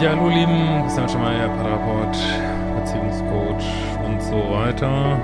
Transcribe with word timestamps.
Ja, 0.00 0.10
hallo 0.10 0.28
Lieben, 0.28 0.82
Christian 0.84 1.08
Schemeier, 1.08 1.48
Paartherapeut, 1.48 2.16
Beziehungscoach 2.78 3.64
und 4.06 4.22
so 4.22 4.36
weiter. 4.52 5.20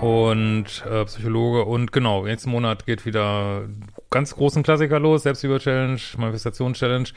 Und 0.00 0.82
äh, 0.90 1.04
Psychologe. 1.04 1.66
Und 1.66 1.92
genau, 1.92 2.24
nächsten 2.24 2.50
Monat 2.50 2.86
geht 2.86 3.04
wieder 3.04 3.68
ganz 4.08 4.34
großen 4.34 4.62
Klassiker 4.62 4.98
los, 4.98 5.24
Selbstüber-Challenge, 5.24 6.00
Manifestation-Challenge. 6.16 7.10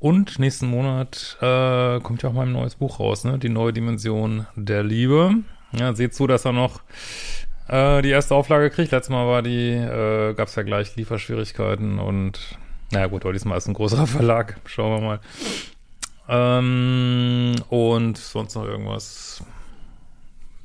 Und 0.00 0.40
nächsten 0.40 0.66
Monat 0.66 1.38
äh, 1.40 2.00
kommt 2.00 2.24
ja 2.24 2.30
auch 2.30 2.34
mein 2.34 2.50
neues 2.50 2.74
Buch 2.74 2.98
raus, 2.98 3.22
ne? 3.22 3.38
Die 3.38 3.48
neue 3.48 3.72
Dimension 3.72 4.48
der 4.56 4.82
Liebe. 4.82 5.32
Ja, 5.70 5.94
seht 5.94 6.12
zu, 6.12 6.26
dass 6.26 6.44
er 6.44 6.52
noch 6.52 6.80
äh, 7.68 8.02
die 8.02 8.10
erste 8.10 8.34
Auflage 8.34 8.70
kriegt. 8.70 8.90
Letztes 8.90 9.10
Mal 9.10 9.28
war 9.28 9.42
die, 9.42 9.74
äh, 9.74 10.34
gab 10.34 10.48
es 10.48 10.56
ja 10.56 10.64
gleich 10.64 10.96
Lieferschwierigkeiten 10.96 12.00
und 12.00 12.58
naja 12.90 13.06
gut, 13.06 13.22
aber 13.24 13.32
diesmal 13.32 13.58
ist 13.58 13.68
ein 13.68 13.74
größerer 13.74 14.06
Verlag. 14.06 14.60
Schauen 14.64 15.00
wir 15.00 15.06
mal. 15.06 15.20
Ähm, 16.28 17.54
und 17.70 18.18
sonst 18.18 18.54
noch 18.54 18.64
irgendwas? 18.64 19.42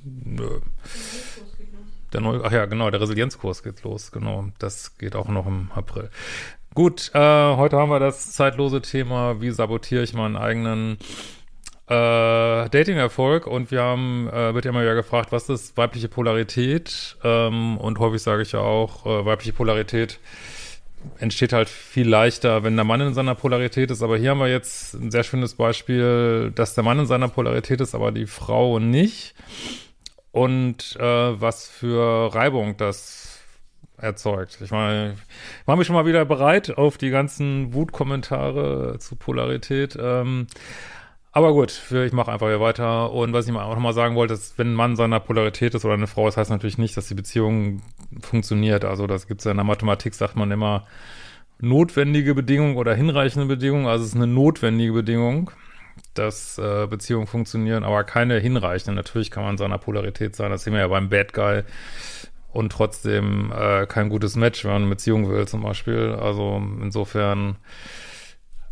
Nö. 0.04 0.60
Der 2.12 2.22
neue, 2.22 2.44
ach 2.44 2.52
ja, 2.52 2.66
genau, 2.66 2.92
der 2.92 3.02
Resilienzkurs 3.02 3.64
geht 3.64 3.84
los, 3.84 4.12
genau. 4.12 4.46
Das 4.60 4.98
geht 4.98 5.16
auch 5.16 5.28
noch 5.30 5.48
im 5.48 5.72
April. 5.74 6.10
Gut, 6.74 7.12
äh, 7.14 7.20
heute 7.20 7.78
haben 7.78 7.90
wir 7.90 8.00
das 8.00 8.34
zeitlose 8.34 8.82
Thema, 8.82 9.42
wie 9.42 9.52
sabotiere 9.52 10.04
ich 10.04 10.14
meinen 10.14 10.36
eigenen 10.36 10.98
äh, 11.88 12.70
Dating-Erfolg 12.70 13.48
und 13.48 13.72
wir 13.72 13.82
haben, 13.82 14.28
äh, 14.30 14.54
wird 14.54 14.66
ja 14.66 14.72
immer 14.72 14.82
wieder 14.82 14.96
gefragt, 14.96 15.32
was 15.32 15.50
ist 15.50 15.78
weibliche 15.78 16.08
Polarität? 16.08 17.18
Ähm, 17.24 17.78
und 17.78 18.00
häufig 18.00 18.22
sage 18.22 18.42
ich 18.42 18.52
ja 18.54 18.60
auch, 18.60 19.06
äh, 19.06 19.26
weibliche 19.26 19.54
Polarität 19.54 20.20
entsteht 21.18 21.54
halt 21.54 21.70
viel 21.70 22.08
leichter, 22.08 22.64
wenn 22.64 22.76
der 22.76 22.86
Mann 22.86 23.02
in 23.02 23.14
seiner 23.14 23.36
Polarität 23.36 23.92
ist. 23.92 24.02
Aber 24.02 24.18
hier 24.18 24.32
haben 24.32 24.40
wir 24.40 24.50
jetzt 24.50 24.94
ein 24.94 25.12
sehr 25.12 25.24
schönes 25.24 25.56
Beispiel, 25.56 26.52
dass 26.56 26.76
der 26.76 26.84
Mann 26.84 27.00
in 27.00 27.06
seiner 27.06 27.28
Polarität 27.28 27.82
ist, 27.82 27.96
aber 27.96 28.12
die 28.12 28.28
Frau 28.28 28.80
nicht. 28.80 29.36
Und 30.32 30.96
äh, 31.00 31.04
was 31.42 31.68
für 31.68 32.34
Reibung 32.34 32.78
das 32.78 33.34
erzeugt. 33.98 34.60
Ich 34.62 34.72
meine, 34.72 35.14
ich 35.14 35.68
mache 35.68 35.78
mich 35.78 35.88
schon 35.88 35.96
mal 35.96 36.06
wieder 36.06 36.26
bereit 36.26 36.78
auf 36.78 36.98
die 36.98 37.10
ganzen 37.10 37.74
Wutkommentare 37.74 38.98
zu 39.00 39.16
Polarität. 39.16 39.98
Ähm, 40.00 40.48
aber 41.34 41.52
gut, 41.52 41.82
ich 41.92 42.14
mache 42.14 42.32
einfach 42.32 42.48
hier 42.48 42.60
weiter. 42.60 43.12
Und 43.12 43.34
was 43.34 43.48
ich 43.48 43.54
auch 43.54 43.74
nochmal 43.74 43.94
sagen 43.94 44.16
wollte, 44.16 44.36
ist, 44.36 44.58
wenn 44.60 44.74
ein 44.74 44.76
Mann 44.76 44.96
seiner 44.96 45.20
Polarität 45.20 45.74
ist 45.74 45.84
oder 45.84 45.96
eine 45.96 46.06
Frau, 46.06 46.28
das 46.28 46.38
heißt 46.38 46.52
natürlich 46.52 46.78
nicht, 46.78 46.96
dass 46.96 47.08
die 47.08 47.16
Beziehung 47.16 47.82
funktioniert. 48.22 48.86
Also 48.86 49.08
das 49.08 49.28
gibt 49.28 49.42
es 49.42 49.46
ja 49.46 49.52
in 49.52 49.58
der 49.58 49.64
Mathematik, 49.64 50.14
sagt 50.14 50.36
man 50.36 50.52
immer, 50.52 50.86
notwendige 51.60 52.36
Bedingung 52.36 52.78
oder 52.78 52.94
hinreichende 52.94 53.48
Bedingung. 53.48 53.88
Also 53.88 54.04
es 54.04 54.12
ist 54.12 54.16
eine 54.16 54.28
notwendige 54.28 54.94
Bedingung, 54.94 55.50
dass 56.14 56.60
äh, 56.60 56.86
Beziehungen 56.88 57.26
funktionieren, 57.26 57.84
aber 57.84 58.04
keine 58.04 58.40
hinreichende. 58.40 58.96
Natürlich 58.96 59.32
kann 59.32 59.44
man 59.44 59.58
seiner 59.58 59.80
Polarität 59.80 60.36
sein. 60.36 60.52
Das 60.52 60.66
sehen 60.66 60.74
wir 60.74 60.82
ja 60.82 60.88
beim 60.88 61.10
Bad 61.10 61.34
Guy 61.34 61.64
und 62.52 62.72
trotzdem 62.72 63.52
äh, 63.52 63.88
kein 63.88 64.10
gutes 64.10 64.36
Match, 64.36 64.64
wenn 64.64 64.72
man 64.72 64.82
eine 64.84 64.92
Beziehung 64.92 65.30
will 65.30 65.48
zum 65.48 65.64
Beispiel. 65.64 66.16
Also 66.20 66.62
insofern 66.80 67.56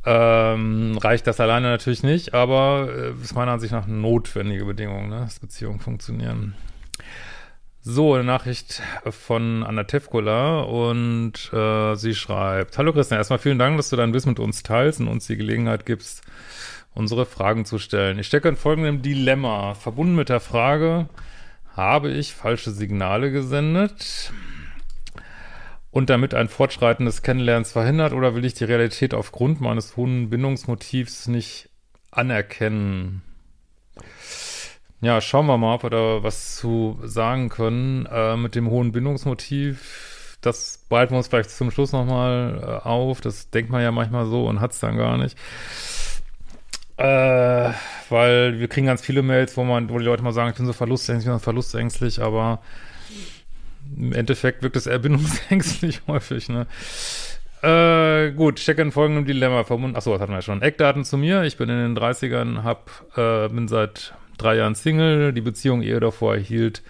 ähm, 0.06 0.98
reicht 0.98 1.28
das 1.28 1.40
alleine 1.40 1.70
natürlich 1.70 2.04
nicht, 2.04 2.34
aber 2.34 2.90
äh, 2.90 3.12
ist 3.22 3.36
meiner 3.36 3.52
Ansicht 3.52 3.72
nach 3.72 3.88
notwendige 3.88 4.66
Bedingung, 4.66 5.10
ne, 5.10 5.20
dass 5.22 5.40
Beziehungen 5.40 5.80
funktionieren. 5.80 6.56
So, 7.84 8.14
eine 8.14 8.24
Nachricht 8.24 8.82
von 9.10 9.64
Anna 9.64 9.86
Tevkola 9.86 10.60
und 10.62 11.52
äh, 11.52 11.96
sie 11.96 12.14
schreibt, 12.14 12.78
Hallo 12.78 12.94
Christian, 12.94 13.18
erstmal 13.18 13.40
vielen 13.40 13.58
Dank, 13.58 13.78
dass 13.78 13.90
du 13.90 13.96
dein 13.96 14.14
Wissen 14.14 14.30
mit 14.30 14.40
uns 14.40 14.62
teilst 14.62 15.00
und 15.00 15.08
uns 15.08 15.26
die 15.26 15.36
Gelegenheit 15.36 15.88
gibst, 15.88 16.22
unsere 16.94 17.26
Fragen 17.26 17.66
zu 17.66 17.80
stellen. 17.80 18.20
Ich 18.20 18.28
stecke 18.28 18.50
in 18.50 18.56
folgendem 18.56 19.02
Dilemma, 19.02 19.74
verbunden 19.74 20.16
mit 20.16 20.30
der 20.30 20.40
Frage, 20.40 21.10
habe 21.76 22.12
ich 22.12 22.34
falsche 22.34 22.72
Signale 22.72 23.32
gesendet? 23.32 24.32
Und 25.92 26.10
damit 26.10 26.34
ein 26.34 26.48
fortschreitendes 26.48 27.22
Kennenlernens 27.22 27.74
verhindert 27.74 28.14
oder 28.14 28.34
will 28.34 28.46
ich 28.46 28.54
die 28.54 28.64
Realität 28.64 29.14
aufgrund 29.14 29.60
meines 29.62 29.98
hohen 29.98 30.30
Bindungsmotivs 30.30 31.28
nicht 31.28 31.70
anerkennen? 32.12 33.22
Ja, 35.02 35.20
schauen 35.20 35.48
wir 35.48 35.58
mal, 35.58 35.76
ob 35.76 35.84
wir 35.84 35.90
da 35.90 36.24
was 36.24 36.56
zu 36.56 37.00
sagen 37.04 37.50
können. 37.50 38.06
Äh, 38.06 38.38
mit 38.38 38.56
dem 38.56 38.70
hohen 38.70 38.92
Bindungsmotiv, 38.92 40.38
das 40.42 40.86
behalten 40.90 41.14
wir 41.14 41.18
uns 41.18 41.28
vielleicht 41.28 41.50
zum 41.50 41.72
Schluss 41.72 41.92
nochmal 41.92 42.62
äh, 42.62 42.88
auf. 42.88 43.20
Das 43.20 43.50
denkt 43.50 43.72
man 43.72 43.82
ja 43.82 43.92
manchmal 43.92 44.28
so 44.28 44.46
und 44.46 44.62
hat 44.62 44.72
es 44.72 44.80
dann 44.80 44.98
gar 44.98 45.18
nicht. 45.18 45.38
Äh, 46.98 47.72
weil 48.10 48.60
wir 48.60 48.68
kriegen 48.68 48.86
ganz 48.86 49.02
viele 49.02 49.24
Mails, 49.24 49.58
wo 49.58 49.64
man, 49.64 49.90
wo 49.90 49.98
die 49.98 50.06
Leute 50.06 50.22
mal 50.22 50.34
sagen, 50.34 50.52
ich 50.52 50.58
bin 50.58 50.68
so 50.68 50.74
verlustängstlich, 50.74 51.26
ich 51.26 51.32
bin 51.32 51.40
so 51.40 51.44
verlustängstlich, 51.44 52.22
aber 52.22 52.60
im 53.96 54.14
Endeffekt 54.14 54.64
wirkt 54.64 54.76
es 54.76 54.88
eher 54.88 55.00
bindungsängstlich 55.00 56.02
häufig, 56.08 56.50
ne? 56.50 56.68
Äh, 57.62 58.32
gut, 58.32 58.60
stecke 58.60 58.82
in 58.82 58.92
folgendem 58.92 59.26
Dilemma 59.26 59.64
verbunden. 59.64 59.96
Achso, 59.96 60.12
das 60.12 60.22
hatten 60.22 60.34
wir 60.34 60.42
schon. 60.42 60.62
Eckdaten 60.62 61.04
zu 61.04 61.18
mir. 61.18 61.44
Ich 61.44 61.58
bin 61.58 61.70
in 61.70 61.78
den 61.78 61.98
30ern, 61.98 62.64
hab, 62.64 62.90
äh, 63.16 63.50
bin 63.50 63.68
seit 63.68 64.16
drei 64.38 64.56
Jahren 64.56 64.74
Single. 64.74 65.32
Die 65.32 65.42
Beziehung 65.42 65.84
ehe 65.84 66.00
davor 66.00 66.36
hielt 66.38 66.82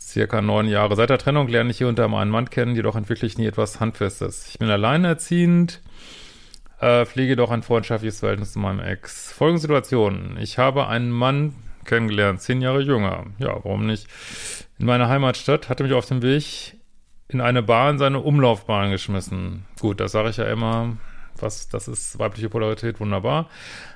circa 0.00 0.40
neun 0.40 0.68
Jahre. 0.68 0.94
Seit 0.94 1.10
der 1.10 1.18
Trennung 1.18 1.48
lerne 1.48 1.70
ich 1.70 1.78
hier 1.78 1.88
unter 1.88 2.06
meinen 2.06 2.30
Mann 2.30 2.48
kennen, 2.48 2.76
jedoch 2.76 2.94
entwickle 2.94 3.26
ich 3.26 3.36
nie 3.36 3.46
etwas 3.46 3.80
Handfestes. 3.80 4.48
Ich 4.50 4.58
bin 4.58 4.70
alleinerziehend, 4.70 5.80
äh, 6.80 7.04
pflege 7.04 7.34
doch 7.34 7.50
ein 7.50 7.62
freundschaftliches 7.62 8.20
Verhältnis 8.20 8.52
zu 8.52 8.60
meinem 8.60 8.80
Ex. 8.80 9.32
Folgende 9.32 9.60
Situation. 9.60 10.38
Ich 10.40 10.58
habe 10.58 10.86
einen 10.86 11.10
Mann 11.10 11.54
kennengelernt, 11.86 12.40
zehn 12.40 12.60
Jahre 12.60 12.80
jünger. 12.80 13.26
Ja, 13.38 13.54
warum 13.64 13.86
nicht? 13.86 14.06
In 14.78 14.86
meiner 14.86 15.08
Heimatstadt 15.08 15.68
hatte 15.68 15.84
mich 15.84 15.92
auf 15.92 16.06
dem 16.06 16.22
Weg 16.22 16.76
in 17.28 17.40
eine 17.40 17.62
Bahn 17.62 17.98
seine 17.98 18.20
Umlaufbahn 18.20 18.90
geschmissen. 18.90 19.64
Gut, 19.80 20.00
das 20.00 20.12
sage 20.12 20.30
ich 20.30 20.36
ja 20.36 20.44
immer. 20.46 20.96
Was, 21.38 21.68
das 21.68 21.88
ist 21.88 22.18
weibliche 22.18 22.48
Polarität, 22.48 23.00
wunderbar. 23.00 23.48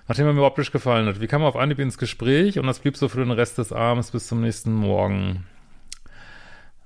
Nachdem 0.09 0.27
er 0.27 0.33
mir 0.33 0.43
optisch 0.43 0.73
gefallen 0.73 1.07
hat. 1.07 1.21
Wie 1.21 1.27
kam 1.27 1.43
er 1.43 1.49
auf 1.49 1.57
Anhieb 1.57 1.79
ins 1.79 1.97
Gespräch 1.97 2.59
und 2.59 2.67
das 2.67 2.81
blieb 2.81 2.97
so 2.97 3.09
für 3.09 3.21
den 3.21 3.31
Rest 3.31 3.59
des 3.59 3.73
Abends 3.73 4.11
bis 4.11 4.27
zum 4.27 4.41
nächsten 4.41 4.75
Morgen. 4.75 5.47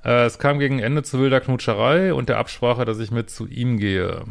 Äh, 0.05 0.27
es 0.27 0.39
kam 0.39 0.59
gegen 0.59 0.79
Ende 0.79 1.03
zu 1.03 1.19
wilder 1.19 1.41
Knutscherei 1.41 2.15
und 2.15 2.29
der 2.29 2.39
Absprache, 2.39 2.85
dass 2.85 3.01
ich 3.01 3.11
mit 3.11 3.31
zu 3.31 3.47
ihm 3.47 3.79
gehe. 3.79 4.25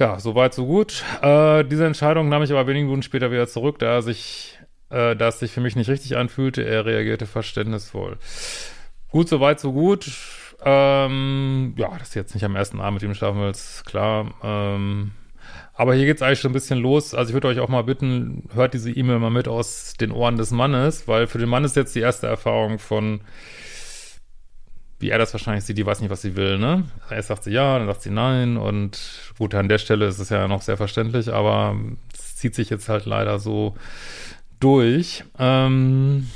Ja, 0.00 0.18
soweit, 0.18 0.54
so 0.54 0.64
gut. 0.64 1.04
Äh, 1.20 1.62
diese 1.64 1.84
Entscheidung 1.84 2.30
nahm 2.30 2.42
ich 2.42 2.50
aber 2.50 2.66
wenige 2.66 2.86
Minuten 2.86 3.02
später 3.02 3.30
wieder 3.30 3.46
zurück, 3.46 3.78
da 3.80 3.96
er 3.96 4.02
sich, 4.02 4.58
äh, 4.88 5.14
da 5.14 5.28
es 5.28 5.40
sich 5.40 5.52
für 5.52 5.60
mich 5.60 5.76
nicht 5.76 5.90
richtig 5.90 6.16
anfühlte. 6.16 6.62
Er 6.62 6.86
reagierte 6.86 7.26
verständnisvoll. 7.26 8.16
Gut, 9.10 9.28
soweit, 9.28 9.60
so 9.60 9.74
gut. 9.74 10.10
Ähm, 10.64 11.74
ja, 11.76 11.90
dass 11.98 12.12
du 12.12 12.18
jetzt 12.18 12.32
nicht 12.32 12.44
am 12.44 12.56
ersten 12.56 12.80
Abend 12.80 13.02
mit 13.02 13.10
ihm 13.10 13.14
schlafen 13.14 13.42
willst, 13.42 13.84
klar. 13.84 14.32
Ähm, 14.42 15.10
aber 15.74 15.94
hier 15.94 16.06
geht's 16.06 16.22
eigentlich 16.22 16.40
schon 16.40 16.52
ein 16.52 16.54
bisschen 16.54 16.78
los. 16.78 17.14
Also 17.14 17.30
ich 17.30 17.34
würde 17.34 17.48
euch 17.48 17.60
auch 17.60 17.68
mal 17.68 17.84
bitten, 17.84 18.48
hört 18.54 18.72
diese 18.72 18.90
E-Mail 18.90 19.18
mal 19.18 19.30
mit 19.30 19.48
aus 19.48 19.92
den 20.00 20.12
Ohren 20.12 20.36
des 20.36 20.50
Mannes, 20.50 21.08
weil 21.08 21.26
für 21.26 21.38
den 21.38 21.50
Mann 21.50 21.64
ist 21.64 21.76
jetzt 21.76 21.94
die 21.94 22.00
erste 22.00 22.26
Erfahrung 22.26 22.78
von 22.78 23.20
wie 25.00 25.10
er 25.10 25.18
das 25.18 25.32
wahrscheinlich 25.32 25.64
sieht, 25.64 25.78
die 25.78 25.86
weiß 25.86 26.00
nicht, 26.00 26.10
was 26.10 26.22
sie 26.22 26.36
will, 26.36 26.58
ne? 26.58 26.84
Erst 27.10 27.28
sagt 27.28 27.44
sie 27.44 27.52
ja, 27.52 27.78
dann 27.78 27.88
sagt 27.88 28.02
sie 28.02 28.10
nein 28.10 28.56
und 28.56 29.32
gut, 29.38 29.54
an 29.54 29.68
der 29.68 29.78
Stelle 29.78 30.06
ist 30.06 30.18
es 30.18 30.28
ja 30.28 30.46
noch 30.46 30.62
sehr 30.62 30.76
verständlich, 30.76 31.32
aber 31.32 31.76
es 32.12 32.36
zieht 32.36 32.54
sich 32.54 32.70
jetzt 32.70 32.88
halt 32.88 33.06
leider 33.06 33.38
so 33.38 33.74
durch. 34.60 35.24
Ähm 35.38 36.28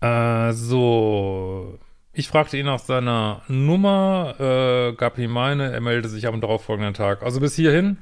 äh, 0.00 0.52
so, 0.52 1.78
ich 2.12 2.28
fragte 2.28 2.58
ihn 2.58 2.66
nach 2.66 2.80
seiner 2.80 3.42
Nummer, 3.48 4.34
äh, 4.38 4.92
gab 4.94 5.18
ihm 5.18 5.30
meine, 5.30 5.72
er 5.72 5.80
meldete 5.80 6.08
sich 6.10 6.26
am 6.26 6.40
darauffolgenden 6.40 6.94
Tag. 6.94 7.22
Also 7.22 7.40
bis 7.40 7.56
hierhin, 7.56 7.96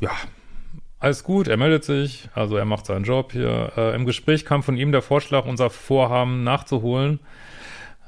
ja, 0.00 0.10
alles 1.06 1.24
gut, 1.24 1.48
er 1.48 1.56
meldet 1.56 1.84
sich, 1.84 2.28
also 2.34 2.56
er 2.56 2.64
macht 2.64 2.86
seinen 2.86 3.04
Job 3.04 3.32
hier. 3.32 3.72
Äh, 3.76 3.94
Im 3.94 4.06
Gespräch 4.06 4.44
kam 4.44 4.62
von 4.62 4.76
ihm 4.76 4.92
der 4.92 5.02
Vorschlag, 5.02 5.46
unser 5.46 5.70
Vorhaben 5.70 6.42
nachzuholen, 6.42 7.20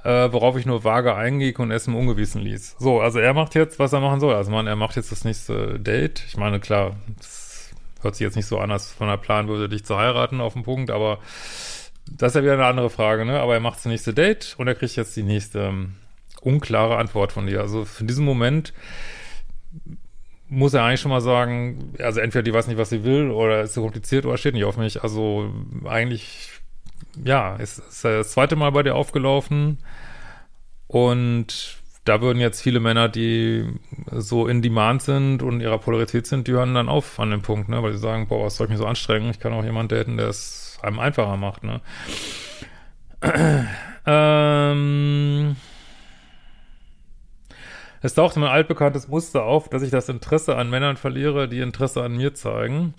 äh, 0.05 0.33
worauf 0.33 0.57
ich 0.57 0.67
nur 0.67 0.85
vage 0.85 1.15
eingehe 1.15 1.55
und 1.59 1.71
es 1.71 1.87
im 1.87 1.95
Ungewissen 1.95 2.43
ließ. 2.43 2.77
So, 2.79 3.01
also 3.01 3.21
er 3.21 3.35
macht 3.35 3.55
jetzt, 3.55 3.79
was 3.79 3.93
er 3.93 4.01
machen 4.01 4.21
soll. 4.21 4.35
Also 4.35 4.51
man, 4.51 4.67
er 4.67 4.77
macht 4.77 4.97
jetzt 4.97 5.13
das 5.13 5.25
nächste 5.25 5.79
Date. 5.79 6.25
Ich 6.27 6.37
meine, 6.37 6.59
klar, 6.59 6.97
das 7.17 7.71
hört 8.03 8.17
sich 8.17 8.25
jetzt 8.25 8.37
nicht 8.37 8.47
so 8.47 8.59
an, 8.59 8.73
als 8.73 8.93
von 8.93 9.09
der 9.09 9.17
Plan 9.17 9.49
würde, 9.49 9.69
dich 9.69 9.85
zu 9.85 9.97
heiraten 9.97 10.41
auf 10.41 10.55
dem 10.55 10.65
Punkt, 10.65 10.91
aber 10.91 11.19
das 12.11 12.33
ist 12.33 12.37
ja 12.37 12.43
wieder 12.43 12.55
eine 12.55 12.67
andere 12.67 12.91
Frage, 12.91 13.25
ne? 13.25 13.39
Aber 13.41 13.55
er 13.55 13.61
macht 13.61 13.77
das 13.77 13.85
nächste 13.85 14.15
Date 14.15 14.55
und 14.59 14.67
er 14.67 14.75
kriegt 14.75 14.97
jetzt 14.97 15.17
die 15.17 15.23
nächste 15.23 15.69
um, 15.69 15.95
unklare 16.41 16.97
Antwort 16.97 17.33
von 17.33 17.47
dir. 17.47 17.61
Also 17.61 17.85
für 17.85 18.05
diesen 18.05 18.25
Moment 18.25 18.73
muss 20.49 20.75
er 20.75 20.85
eigentlich 20.85 21.01
schon 21.01 21.11
mal 21.11 21.21
sagen, 21.21 21.93
also 21.99 22.21
entweder 22.21 22.43
die 22.43 22.55
weiß 22.55 22.67
nicht, 22.69 22.79
was 22.79 22.91
sie 22.91 23.05
will, 23.05 23.31
oder 23.31 23.63
ist 23.63 23.75
zu 23.75 23.83
kompliziert 23.83 24.25
oder 24.27 24.39
steht 24.39 24.55
nicht 24.55 24.65
auf 24.65 24.77
mich. 24.77 25.03
Also 25.03 25.53
eigentlich, 25.85 26.51
ja, 27.23 27.57
ist, 27.57 27.79
ist 27.79 28.05
das 28.05 28.33
zweite 28.33 28.57
Mal 28.57 28.71
bei 28.73 28.83
dir 28.83 28.95
aufgelaufen 28.95 29.79
und 30.87 31.79
da 32.05 32.23
würden 32.23 32.39
jetzt 32.39 32.63
viele 32.63 32.81
Männer, 32.81 33.11
die 33.11 33.67
so 34.11 34.49
in 34.49 34.63
Demand 34.63 35.03
sind 35.03 35.43
und 35.43 35.61
ihrer 35.61 35.79
Polarität 35.79 36.27
sind, 36.27 36.49
die 36.49 36.53
hören 36.53 36.73
dann 36.73 36.89
auf 36.89 37.21
an 37.21 37.31
dem 37.31 37.43
Punkt, 37.43 37.69
ne, 37.69 37.83
weil 37.83 37.93
sie 37.93 37.99
sagen, 37.99 38.29
boah, 38.29 38.47
was 38.47 38.57
soll 38.57 38.67
ich 38.67 38.71
mich 38.71 38.79
so 38.79 38.87
anstrengen? 38.87 39.31
Ich 39.31 39.41
kann 39.41 39.53
auch 39.53 39.65
jemanden 39.65 39.95
daten, 39.95 40.17
der 40.17 40.29
es 40.29 40.79
einem 40.83 40.99
einfacher 40.99 41.37
macht, 41.37 41.65
ne. 41.65 41.83
ähm 44.07 45.57
es 48.01 48.15
tauchte 48.15 48.41
mein 48.41 48.51
altbekanntes 48.51 49.09
Muster 49.09 49.45
auf, 49.45 49.69
dass 49.69 49.83
ich 49.83 49.91
das 49.91 50.09
Interesse 50.09 50.57
an 50.57 50.71
Männern 50.71 50.97
verliere, 50.97 51.49
die 51.49 51.61
Interesse 51.61 52.03
an 52.03 52.17
mir 52.17 52.35
zeigen. 52.35 52.95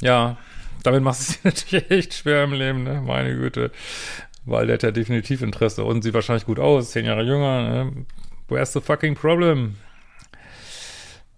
Ja, 0.00 0.36
damit 0.82 1.02
machst 1.02 1.28
du 1.28 1.34
es 1.34 1.44
natürlich 1.62 1.90
echt 1.90 2.14
schwer 2.14 2.44
im 2.44 2.52
Leben, 2.52 2.82
ne? 2.82 3.02
Meine 3.04 3.36
Güte. 3.36 3.70
Weil 4.44 4.66
der 4.66 4.74
hat 4.74 4.82
ja 4.82 4.90
definitiv 4.90 5.42
Interesse 5.42 5.84
und 5.84 6.02
sieht 6.02 6.14
wahrscheinlich 6.14 6.46
gut 6.46 6.58
aus, 6.58 6.92
zehn 6.92 7.04
Jahre 7.04 7.22
jünger, 7.22 7.62
ne? 7.62 8.06
Where's 8.48 8.72
the 8.72 8.80
fucking 8.80 9.14
problem? 9.14 9.76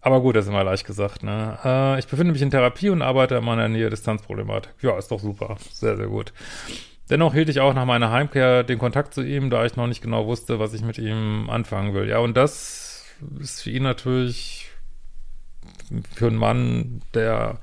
Aber 0.00 0.20
gut, 0.20 0.34
das 0.34 0.46
ist 0.46 0.50
immer 0.50 0.64
leicht 0.64 0.86
gesagt, 0.86 1.22
ne? 1.22 1.58
Äh, 1.64 1.98
ich 1.98 2.06
befinde 2.06 2.32
mich 2.32 2.42
in 2.42 2.50
Therapie 2.50 2.90
und 2.90 3.02
arbeite 3.02 3.36
in 3.36 3.44
meiner 3.44 3.68
Nähe-Distanzproblematik. 3.68 4.72
Ja, 4.80 4.96
ist 4.98 5.10
doch 5.10 5.20
super. 5.20 5.56
Sehr, 5.72 5.96
sehr 5.96 6.08
gut. 6.08 6.32
Dennoch 7.10 7.34
hielt 7.34 7.48
ich 7.48 7.60
auch 7.60 7.74
nach 7.74 7.84
meiner 7.84 8.10
Heimkehr 8.10 8.64
den 8.64 8.78
Kontakt 8.78 9.12
zu 9.12 9.22
ihm, 9.22 9.50
da 9.50 9.64
ich 9.64 9.76
noch 9.76 9.86
nicht 9.86 10.02
genau 10.02 10.26
wusste, 10.26 10.58
was 10.58 10.72
ich 10.72 10.82
mit 10.82 10.98
ihm 10.98 11.50
anfangen 11.50 11.94
will. 11.94 12.08
Ja, 12.08 12.18
und 12.18 12.36
das 12.36 12.81
ist 13.40 13.62
für 13.62 13.70
ihn 13.70 13.82
natürlich, 13.82 14.70
für 16.14 16.26
einen 16.26 16.36
Mann, 16.36 17.02
der 17.14 17.58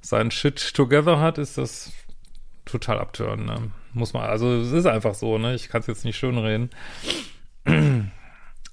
seinen 0.00 0.30
Shit 0.30 0.74
together 0.74 1.20
hat, 1.20 1.38
ist 1.38 1.58
das 1.58 1.92
total 2.64 2.98
abtören, 2.98 3.44
ne? 3.44 3.70
Muss 3.92 4.12
man, 4.12 4.22
also 4.22 4.60
es 4.60 4.72
ist 4.72 4.86
einfach 4.86 5.14
so, 5.14 5.38
ne? 5.38 5.54
Ich 5.54 5.68
kann 5.68 5.80
es 5.80 5.86
jetzt 5.86 6.04
nicht 6.04 6.16
schön 6.16 6.38
reden. 6.38 6.70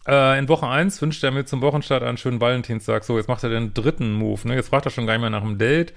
äh, 0.07 0.39
in 0.39 0.47
Woche 0.47 0.67
1 0.67 1.01
wünscht 1.01 1.23
er 1.23 1.31
mir 1.31 1.45
zum 1.45 1.61
Wochenstart 1.61 2.03
einen 2.03 2.17
schönen 2.17 2.39
Valentinstag. 2.39 3.03
So, 3.03 3.17
jetzt 3.17 3.27
macht 3.27 3.43
er 3.43 3.49
den 3.49 3.73
dritten 3.73 4.13
Move, 4.13 4.47
ne? 4.47 4.55
Jetzt 4.55 4.69
fragt 4.69 4.85
er 4.85 4.91
schon 4.91 5.07
gar 5.07 5.13
nicht 5.13 5.21
mehr 5.21 5.29
nach 5.29 5.41
dem 5.41 5.57
Date. 5.57 5.93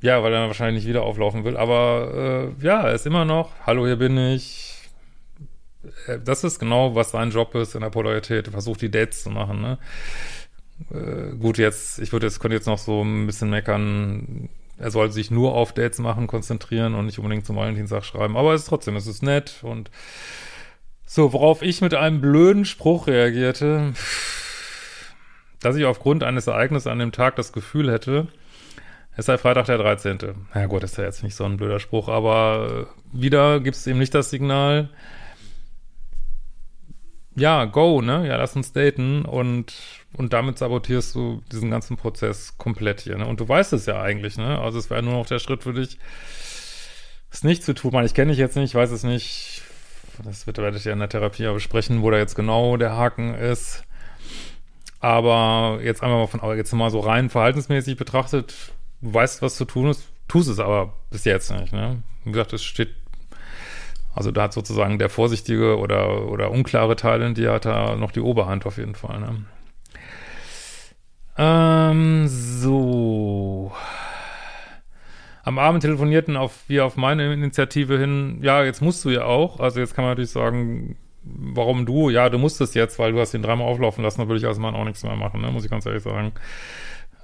Ja, 0.00 0.22
weil 0.22 0.32
er 0.32 0.46
wahrscheinlich 0.46 0.82
nicht 0.82 0.88
wieder 0.88 1.02
auflaufen 1.02 1.44
will. 1.44 1.56
Aber 1.56 2.52
äh, 2.60 2.64
ja, 2.64 2.82
er 2.82 2.94
ist 2.94 3.06
immer 3.06 3.24
noch, 3.24 3.52
hallo, 3.64 3.86
hier 3.86 3.96
bin 3.96 4.18
ich, 4.18 4.73
das 6.24 6.44
ist 6.44 6.58
genau, 6.58 6.94
was 6.94 7.10
sein 7.10 7.30
Job 7.30 7.54
ist 7.54 7.74
in 7.74 7.80
der 7.80 7.90
Polarität, 7.90 8.48
versucht 8.48 8.82
die 8.82 8.90
Dates 8.90 9.22
zu 9.22 9.30
machen, 9.30 9.60
ne? 9.60 9.78
Äh, 10.90 11.36
gut, 11.36 11.58
jetzt, 11.58 11.98
ich 12.00 12.12
würde 12.12 12.26
jetzt, 12.26 12.40
könnte 12.40 12.56
jetzt 12.56 12.66
noch 12.66 12.78
so 12.78 13.02
ein 13.02 13.26
bisschen 13.26 13.50
meckern, 13.50 14.48
er 14.78 14.90
soll 14.90 15.12
sich 15.12 15.30
nur 15.30 15.54
auf 15.54 15.72
Dates 15.72 15.98
machen, 15.98 16.26
konzentrieren 16.26 16.94
und 16.94 17.06
nicht 17.06 17.18
unbedingt 17.18 17.46
zum 17.46 17.56
Valentinstag 17.56 18.04
schreiben, 18.04 18.36
aber 18.36 18.54
es 18.54 18.62
ist 18.62 18.68
trotzdem, 18.68 18.96
es 18.96 19.06
ist 19.06 19.22
nett 19.22 19.60
und 19.62 19.90
so, 21.06 21.32
worauf 21.32 21.62
ich 21.62 21.80
mit 21.80 21.94
einem 21.94 22.20
blöden 22.20 22.64
Spruch 22.64 23.06
reagierte, 23.06 23.92
dass 25.60 25.76
ich 25.76 25.84
aufgrund 25.84 26.24
eines 26.24 26.46
Ereignisses 26.46 26.88
an 26.88 26.98
dem 26.98 27.12
Tag 27.12 27.36
das 27.36 27.52
Gefühl 27.52 27.92
hätte, 27.92 28.28
es 29.16 29.26
sei 29.26 29.38
Freitag 29.38 29.66
der 29.66 29.78
13. 29.78 30.18
Ja 30.54 30.66
gut, 30.66 30.82
ist 30.82 30.98
ja 30.98 31.04
jetzt 31.04 31.22
nicht 31.22 31.36
so 31.36 31.44
ein 31.44 31.56
blöder 31.56 31.78
Spruch, 31.78 32.08
aber 32.08 32.88
wieder 33.12 33.60
gibt 33.60 33.76
es 33.76 33.86
eben 33.86 34.00
nicht 34.00 34.14
das 34.14 34.30
Signal, 34.30 34.88
ja, 37.36 37.64
go, 37.64 38.00
ne? 38.00 38.26
Ja, 38.26 38.36
lass 38.36 38.56
uns 38.56 38.72
daten 38.72 39.24
und, 39.24 39.74
und 40.16 40.32
damit 40.32 40.58
sabotierst 40.58 41.14
du 41.14 41.42
diesen 41.50 41.70
ganzen 41.70 41.96
Prozess 41.96 42.56
komplett 42.58 43.00
hier, 43.00 43.18
ne? 43.18 43.26
Und 43.26 43.40
du 43.40 43.48
weißt 43.48 43.72
es 43.72 43.86
ja 43.86 44.00
eigentlich, 44.00 44.36
ne? 44.36 44.60
Also 44.60 44.78
es 44.78 44.90
wäre 44.90 45.02
nur 45.02 45.14
noch 45.14 45.26
der 45.26 45.38
Schritt 45.40 45.64
für 45.64 45.72
dich, 45.72 45.98
es 47.30 47.42
nicht 47.42 47.64
zu 47.64 47.74
tun. 47.74 47.92
Meine, 47.92 48.06
ich 48.06 48.14
kenne 48.14 48.30
dich 48.30 48.38
jetzt 48.38 48.56
nicht, 48.56 48.70
ich 48.70 48.74
weiß 48.74 48.90
es 48.90 49.02
nicht. 49.02 49.62
Das 50.22 50.46
wird, 50.46 50.58
werde 50.58 50.76
ich 50.76 50.84
ja 50.84 50.92
in 50.92 51.00
der 51.00 51.08
Therapie 51.08 51.52
besprechen, 51.52 52.02
wo 52.02 52.10
da 52.10 52.18
jetzt 52.18 52.36
genau 52.36 52.76
der 52.76 52.96
Haken 52.96 53.34
ist. 53.34 53.82
Aber 55.00 55.80
jetzt 55.82 56.02
einfach 56.02 56.16
mal 56.16 56.26
von, 56.28 56.40
aber 56.40 56.56
jetzt 56.56 56.72
mal 56.72 56.90
so 56.90 57.00
rein 57.00 57.28
verhaltensmäßig 57.30 57.96
betrachtet, 57.96 58.54
du 59.02 59.12
weißt, 59.12 59.42
was 59.42 59.56
zu 59.56 59.64
tun 59.64 59.88
ist, 59.88 60.08
tust 60.28 60.48
es 60.48 60.60
aber 60.60 60.94
bis 61.10 61.24
jetzt 61.24 61.50
nicht, 61.50 61.72
ne? 61.72 62.02
Wie 62.24 62.32
gesagt, 62.32 62.52
es 62.52 62.64
steht 62.64 62.94
also 64.14 64.30
da 64.30 64.42
hat 64.42 64.52
sozusagen 64.52 64.98
der 64.98 65.08
vorsichtige 65.08 65.78
oder, 65.78 66.28
oder 66.28 66.50
unklare 66.50 66.96
Teil 66.96 67.22
in 67.22 67.34
dir 67.34 67.52
hat 67.52 67.64
da 67.64 67.96
noch 67.96 68.12
die 68.12 68.20
Oberhand 68.20 68.64
auf 68.66 68.78
jeden 68.78 68.94
Fall. 68.94 69.20
Ne? 69.20 69.44
Ähm, 71.36 72.26
so. 72.28 73.72
Am 75.42 75.58
Abend 75.58 75.82
telefonierten 75.82 76.36
auf, 76.36 76.64
wir 76.68 76.86
auf 76.86 76.96
meine 76.96 77.32
Initiative 77.32 77.98
hin, 77.98 78.38
ja, 78.40 78.64
jetzt 78.64 78.80
musst 78.80 79.04
du 79.04 79.10
ja 79.10 79.24
auch. 79.24 79.60
Also 79.60 79.80
jetzt 79.80 79.94
kann 79.94 80.04
man 80.04 80.12
natürlich 80.12 80.30
sagen, 80.30 80.96
warum 81.22 81.84
du? 81.84 82.08
Ja, 82.08 82.28
du 82.30 82.38
musst 82.38 82.60
es 82.60 82.74
jetzt, 82.74 82.98
weil 82.98 83.12
du 83.12 83.20
hast 83.20 83.34
ihn 83.34 83.42
dreimal 83.42 83.66
auflaufen 83.66 84.04
lassen, 84.04 84.20
da 84.20 84.28
würde 84.28 84.38
ich 84.38 84.46
als 84.46 84.58
Mann 84.58 84.74
auch 84.74 84.84
nichts 84.84 85.02
mehr 85.02 85.16
machen, 85.16 85.40
ne? 85.40 85.50
muss 85.50 85.64
ich 85.64 85.70
ganz 85.70 85.86
ehrlich 85.86 86.02
sagen. 86.02 86.32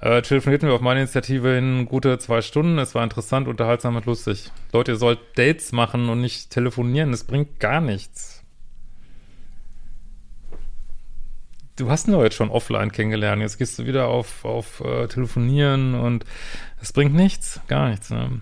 Äh, 0.01 0.23
telefonierten 0.23 0.67
wir 0.67 0.73
auf 0.73 0.81
meine 0.81 1.01
Initiative 1.01 1.55
in 1.55 1.85
gute 1.85 2.17
zwei 2.17 2.41
Stunden. 2.41 2.79
Es 2.79 2.95
war 2.95 3.03
interessant, 3.03 3.47
unterhaltsam 3.47 3.95
und 3.95 4.07
lustig. 4.07 4.51
Leute, 4.73 4.93
ihr 4.93 4.97
sollt 4.97 5.19
Dates 5.35 5.71
machen 5.71 6.09
und 6.09 6.21
nicht 6.21 6.49
telefonieren. 6.49 7.11
Das 7.11 7.23
bringt 7.23 7.59
gar 7.59 7.81
nichts. 7.81 8.43
Du 11.75 11.89
hast 11.89 12.07
ihn 12.07 12.13
doch 12.13 12.23
jetzt 12.23 12.35
schon 12.35 12.49
offline 12.49 12.91
kennengelernt. 12.91 13.43
Jetzt 13.43 13.59
gehst 13.59 13.77
du 13.77 13.85
wieder 13.85 14.07
auf, 14.07 14.43
auf 14.43 14.81
äh, 14.81 15.07
Telefonieren 15.07 15.93
und 15.93 16.25
es 16.81 16.93
bringt 16.93 17.13
nichts. 17.13 17.61
Gar 17.67 17.89
nichts. 17.89 18.09
Ne? 18.09 18.41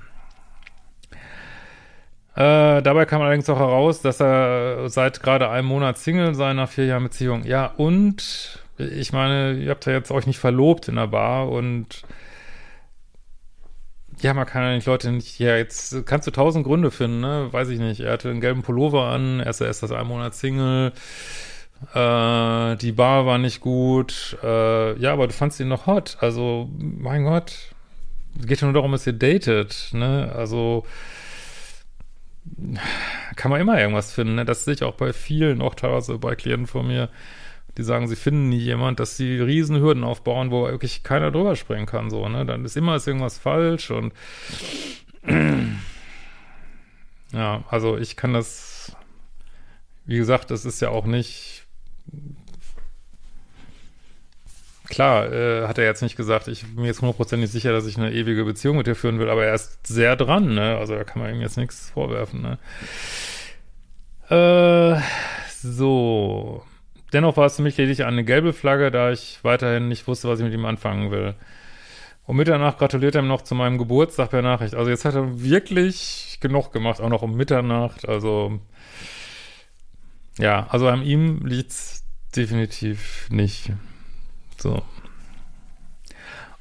Äh, 2.36 2.82
dabei 2.82 3.04
kam 3.04 3.22
allerdings 3.22 3.50
auch 3.50 3.60
heraus, 3.60 4.02
dass 4.02 4.22
er 4.22 4.90
seit 4.90 5.22
gerade 5.22 5.50
einem 5.50 5.68
Monat 5.68 5.98
Single 5.98 6.36
sei 6.36 6.54
nach 6.54 6.70
vier 6.70 6.86
Jahren 6.86 7.04
Beziehung. 7.04 7.44
Ja, 7.44 7.66
und 7.66 8.64
ich 8.80 9.14
meine, 9.14 9.54
ihr 9.54 9.70
habt 9.70 9.86
ja 9.86 9.94
jetzt 9.94 10.12
euch 10.12 10.26
nicht 10.26 10.40
verlobt 10.40 10.88
in 10.88 10.96
der 10.96 11.08
Bar 11.08 11.50
und 11.50 12.04
ja, 14.22 14.34
man 14.34 14.46
kann 14.46 14.64
ja 14.64 14.76
nicht 14.76 14.88
Leute 14.88 15.12
nicht, 15.12 15.40
ja, 15.40 15.56
jetzt 15.56 16.06
kannst 16.06 16.28
du 16.28 16.32
tausend 16.32 16.66
Gründe 16.66 16.92
finden, 16.92 17.22
ne? 17.22 17.48
Weiß 17.52 17.70
ich 17.70 17.80
nicht. 17.80 18.02
Er 18.02 18.14
hatte 18.14 18.30
einen 18.30 18.42
gelben 18.42 18.64
Pullover 18.64 19.08
an, 19.08 19.40
er 19.40 19.50
ist 19.50 19.62
erst 19.62 19.84
das 19.84 19.92
ein 19.92 20.08
Monat 20.08 20.36
Single, 20.36 20.92
äh, 21.94 22.76
die 22.78 22.92
Bar 22.92 23.26
war 23.26 23.38
nicht 23.38 23.62
gut, 23.62 24.38
äh, 24.44 25.00
ja, 25.00 25.14
aber 25.14 25.28
du 25.28 25.34
fandst 25.34 25.60
ihn 25.60 25.70
noch 25.70 25.88
hot. 25.88 26.18
Also, 26.20 26.70
mein 26.78 27.24
Gott, 27.24 27.54
geht 28.46 28.62
ja 28.62 28.66
nur 28.66 28.74
darum, 28.74 28.92
dass 28.92 29.08
ihr 29.08 29.14
datet, 29.14 29.90
ne? 29.94 30.32
Also, 30.36 30.86
kann 33.36 33.52
man 33.52 33.62
immer 33.62 33.80
irgendwas 33.80 34.12
finden, 34.12 34.36
ne? 34.36 34.46
Das 34.46 34.66
sehe 34.66 34.74
ich 34.74 34.84
auch 34.84 34.96
bei 34.96 35.14
vielen, 35.14 35.62
auch 35.62 35.76
teilweise 35.76 36.18
bei 36.18 36.36
Klienten 36.36 36.68
von 36.68 36.88
mir, 36.88 37.10
die 37.80 37.84
sagen, 37.86 38.10
sie 38.10 38.18
finden 38.18 38.50
nie 38.50 38.58
jemand, 38.58 39.00
dass 39.00 39.16
sie 39.16 39.40
riesen 39.40 39.80
Hürden 39.80 40.04
aufbauen, 40.04 40.52
wo 40.52 40.66
wirklich 40.66 41.02
keiner 41.02 41.32
drüber 41.32 41.56
springen 41.56 41.86
kann, 41.86 42.10
so, 42.10 42.28
ne? 42.28 42.46
Dann 42.46 42.66
ist 42.66 42.76
immer 42.76 42.96
irgendwas 42.96 43.38
falsch 43.38 43.90
und 43.90 44.12
ja, 47.32 47.64
also 47.70 47.98
ich 47.98 48.18
kann 48.18 48.34
das, 48.34 48.92
wie 50.06 50.18
gesagt, 50.18 50.52
das 50.52 50.66
ist 50.66 50.82
ja 50.82 50.90
auch 50.90 51.06
nicht 51.06 51.64
klar, 54.90 55.32
äh, 55.32 55.66
hat 55.66 55.78
er 55.78 55.86
jetzt 55.86 56.02
nicht 56.02 56.18
gesagt, 56.18 56.50
ich 56.50 56.64
bin 56.64 56.82
mir 56.82 56.88
jetzt 56.88 57.00
hundertprozentig 57.00 57.50
sicher, 57.50 57.72
dass 57.72 57.86
ich 57.86 57.98
eine 57.98 58.12
ewige 58.12 58.44
Beziehung 58.44 58.76
mit 58.76 58.88
dir 58.88 58.96
führen 58.96 59.20
will, 59.20 59.30
aber 59.30 59.46
er 59.46 59.56
ist 59.56 59.88
sehr 59.88 60.18
dran, 60.18 60.54
ne? 60.54 60.78
Also 60.78 60.96
da 60.96 61.06
kann 61.06 61.22
man 61.22 61.34
ihm 61.34 61.40
jetzt 61.40 61.56
nichts 61.58 61.92
vorwerfen, 61.92 62.42
ne? 62.42 62.58
Äh, 64.30 65.02
so. 65.62 66.62
Dennoch 67.14 67.38
war 67.38 67.46
es 67.46 67.56
für 67.56 67.62
mich 67.62 67.78
lediglich 67.78 68.06
eine 68.06 68.24
gelbe 68.24 68.54
Flagge, 68.54 68.92
da 68.92 69.12
ich 69.12 69.40
weiterhin 69.44 69.88
nicht 69.88 70.08
wusste, 70.08 70.28
was 70.30 70.40
ich 70.40 70.46
mit 70.46 70.54
ihm 70.54 70.66
anfangen 70.66 71.12
will. 71.12 71.36
Um 72.26 72.38
Mitternacht 72.38 72.78
gratuliert 72.78 73.16
er 73.16 73.24
mir 73.24 73.28
noch 73.28 73.42
zu 73.42 73.56
meinem 73.56 73.80
Geburtstag 73.80 74.30
per 74.30 74.44
Nachricht. 74.44 74.76
Also 74.76 74.92
jetzt 74.92 75.06
hat 75.06 75.16
er 75.16 75.42
wirklich 75.42 76.38
genug 76.42 76.72
gemacht, 76.72 77.02
auch 77.02 77.10
noch 77.10 77.24
um 77.24 77.36
Mitternacht. 77.36 78.08
Also 78.08 78.60
Ja, 80.38 80.68
also 80.70 80.88
an 80.88 81.04
ihm 81.04 81.46
liegt's 81.46 82.06
definitiv 82.36 83.28
nicht. 83.30 83.72
So. 84.58 84.84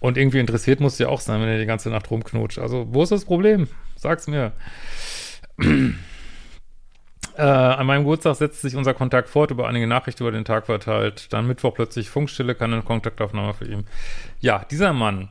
Und 0.00 0.16
irgendwie 0.16 0.38
interessiert 0.38 0.80
muss 0.80 0.98
ja 0.98 1.08
auch 1.08 1.20
sein, 1.20 1.40
wenn 1.40 1.48
er 1.48 1.58
die 1.58 1.66
ganze 1.66 1.90
Nacht 1.90 2.10
rumknutscht. 2.10 2.58
Also, 2.58 2.86
wo 2.90 3.02
ist 3.02 3.12
das 3.12 3.24
Problem? 3.24 3.68
Sag's 3.96 4.26
mir. 4.28 4.52
Äh, 7.38 7.42
an 7.42 7.86
meinem 7.86 8.00
Geburtstag 8.00 8.34
setzt 8.34 8.62
sich 8.62 8.74
unser 8.74 8.94
Kontakt 8.94 9.28
fort, 9.28 9.52
über 9.52 9.68
einige 9.68 9.86
Nachrichten 9.86 10.24
über 10.24 10.32
den 10.32 10.44
Tag 10.44 10.66
verteilt. 10.66 11.32
Dann 11.32 11.46
Mittwoch 11.46 11.72
plötzlich 11.72 12.10
Funkstille, 12.10 12.56
keine 12.56 12.82
Kontaktaufnahme 12.82 13.54
für 13.54 13.64
ihn. 13.64 13.86
Ja, 14.40 14.64
dieser 14.68 14.92
Mann, 14.92 15.28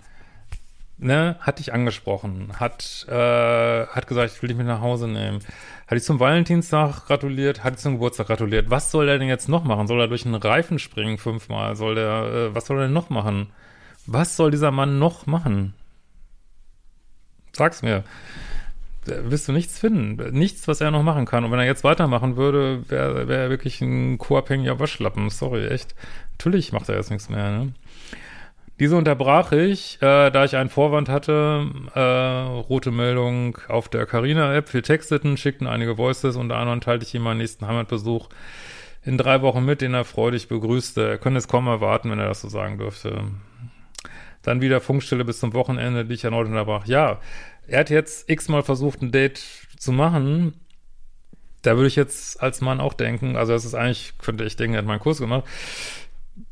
ne, 0.98 1.36
hat 1.42 1.60
dich 1.60 1.74
angesprochen, 1.74 2.54
hat, 2.62 3.06
äh, 3.10 3.88
hat 3.88 4.08
gesagt, 4.08 4.32
ich 4.34 4.42
will 4.42 4.48
dich 4.48 4.58
mit 4.58 4.68
nach 4.68 4.80
Hause 4.80 5.10
nehmen. 5.10 5.40
Hat 5.86 5.98
dich 5.98 6.04
zum 6.06 6.22
Valentinstag 6.22 7.08
gratuliert, 7.08 7.66
hat 7.66 7.74
dich 7.74 7.82
zum 7.82 7.96
Geburtstag 7.96 8.28
gratuliert. 8.28 8.70
Was 8.70 8.90
soll 8.90 9.10
er 9.10 9.20
denn 9.20 9.28
jetzt 9.28 9.50
noch 9.50 9.66
machen? 9.66 9.88
Soll 9.88 10.00
er 10.00 10.08
durch 10.08 10.26
einen 10.26 10.36
Reifen 10.36 10.80
springen 10.80 11.18
fünfmal? 11.18 11.76
Soll 11.76 11.96
der, 11.96 12.52
äh, 12.52 12.56
was 12.56 12.68
soll 12.68 12.78
er 12.78 12.84
denn 12.84 12.94
noch 12.94 13.10
machen? 13.10 13.50
Was 14.06 14.38
soll 14.38 14.52
dieser 14.52 14.72
Mann 14.72 14.98
noch 14.98 15.26
machen? 15.26 15.74
Sag's 17.52 17.82
mir 17.82 18.06
wirst 19.08 19.48
du 19.48 19.52
nichts 19.52 19.80
finden. 19.80 20.38
Nichts, 20.38 20.68
was 20.68 20.82
er 20.82 20.92
noch 20.92 21.04
machen 21.04 21.26
kann. 21.26 21.44
Und 21.44 21.52
wenn 21.52 21.60
er 21.60 21.66
jetzt 21.66 21.84
weitermachen 21.84 22.38
würde, 22.38 22.90
wäre 22.90 23.28
wär 23.28 23.40
er 23.40 23.50
wirklich 23.50 23.82
ein 23.82 24.18
co-abhängiger 24.18 24.80
Waschlappen. 24.80 25.30
Sorry, 25.30 25.68
echt. 25.68 25.96
Natürlich 26.34 26.72
macht 26.72 26.90
er 26.90 26.96
jetzt 26.96 27.12
nichts 27.12 27.30
mehr, 27.30 27.52
ne? 27.52 27.74
Diese 28.80 28.96
unterbrach 28.96 29.54
ich, 29.54 29.98
äh, 30.04 30.30
da 30.30 30.46
ich 30.46 30.56
einen 30.56 30.70
Vorwand 30.70 31.10
hatte, 31.10 31.68
äh, 31.96 32.00
rote 32.00 32.92
Meldung 32.92 33.58
auf 33.70 33.90
der 33.90 34.06
Carina-App. 34.06 34.72
Wir 34.72 34.84
texteten, 34.84 35.36
schickten 35.36 35.66
einige 35.66 35.98
Voices, 35.98 36.36
unter 36.36 36.58
anderem 36.58 36.80
teilte 36.80 37.04
ich 37.04 37.16
ihm 37.16 37.24
meinen 37.24 37.40
nächsten 37.40 37.66
Heimatbesuch 37.66 38.30
in 39.04 39.18
drei 39.18 39.42
Wochen 39.42 39.66
mit, 39.66 39.82
den 39.82 39.96
er 39.96 40.06
freudig 40.06 40.48
begrüßte. 40.48 41.10
Er 41.10 41.18
könnte 41.18 41.40
es 41.40 41.48
kaum 41.48 41.66
erwarten, 41.66 42.12
wenn 42.12 42.20
er 42.20 42.28
das 42.28 42.42
so 42.42 42.50
sagen 42.50 42.78
dürfte. 42.78 43.24
Dann 44.48 44.62
wieder 44.62 44.80
Funkstille 44.80 45.26
bis 45.26 45.42
zum 45.42 45.54
Wochenende, 45.54 46.06
die 46.06 46.14
ich 46.14 46.24
erneut 46.24 46.48
unterbrach. 46.48 46.86
Ja, 46.86 47.20
er 47.68 47.82
hat 47.82 47.90
jetzt 47.90 48.30
x-mal 48.30 48.64
versucht, 48.64 49.02
ein 49.02 49.12
Date 49.12 49.44
zu 49.78 49.92
machen. 49.92 50.54
Da 51.64 51.76
würde 51.76 51.88
ich 51.88 51.98
jetzt 51.98 52.42
als 52.42 52.62
Mann 52.62 52.80
auch 52.80 52.94
denken, 52.94 53.36
also 53.36 53.52
das 53.52 53.66
ist 53.66 53.76
eigentlich, 53.76 54.14
könnte 54.20 54.46
ich 54.46 54.56
denken, 54.56 54.76
er 54.76 54.78
hat 54.78 54.86
meinen 54.86 55.02
Kurs 55.02 55.18
gemacht. 55.18 55.44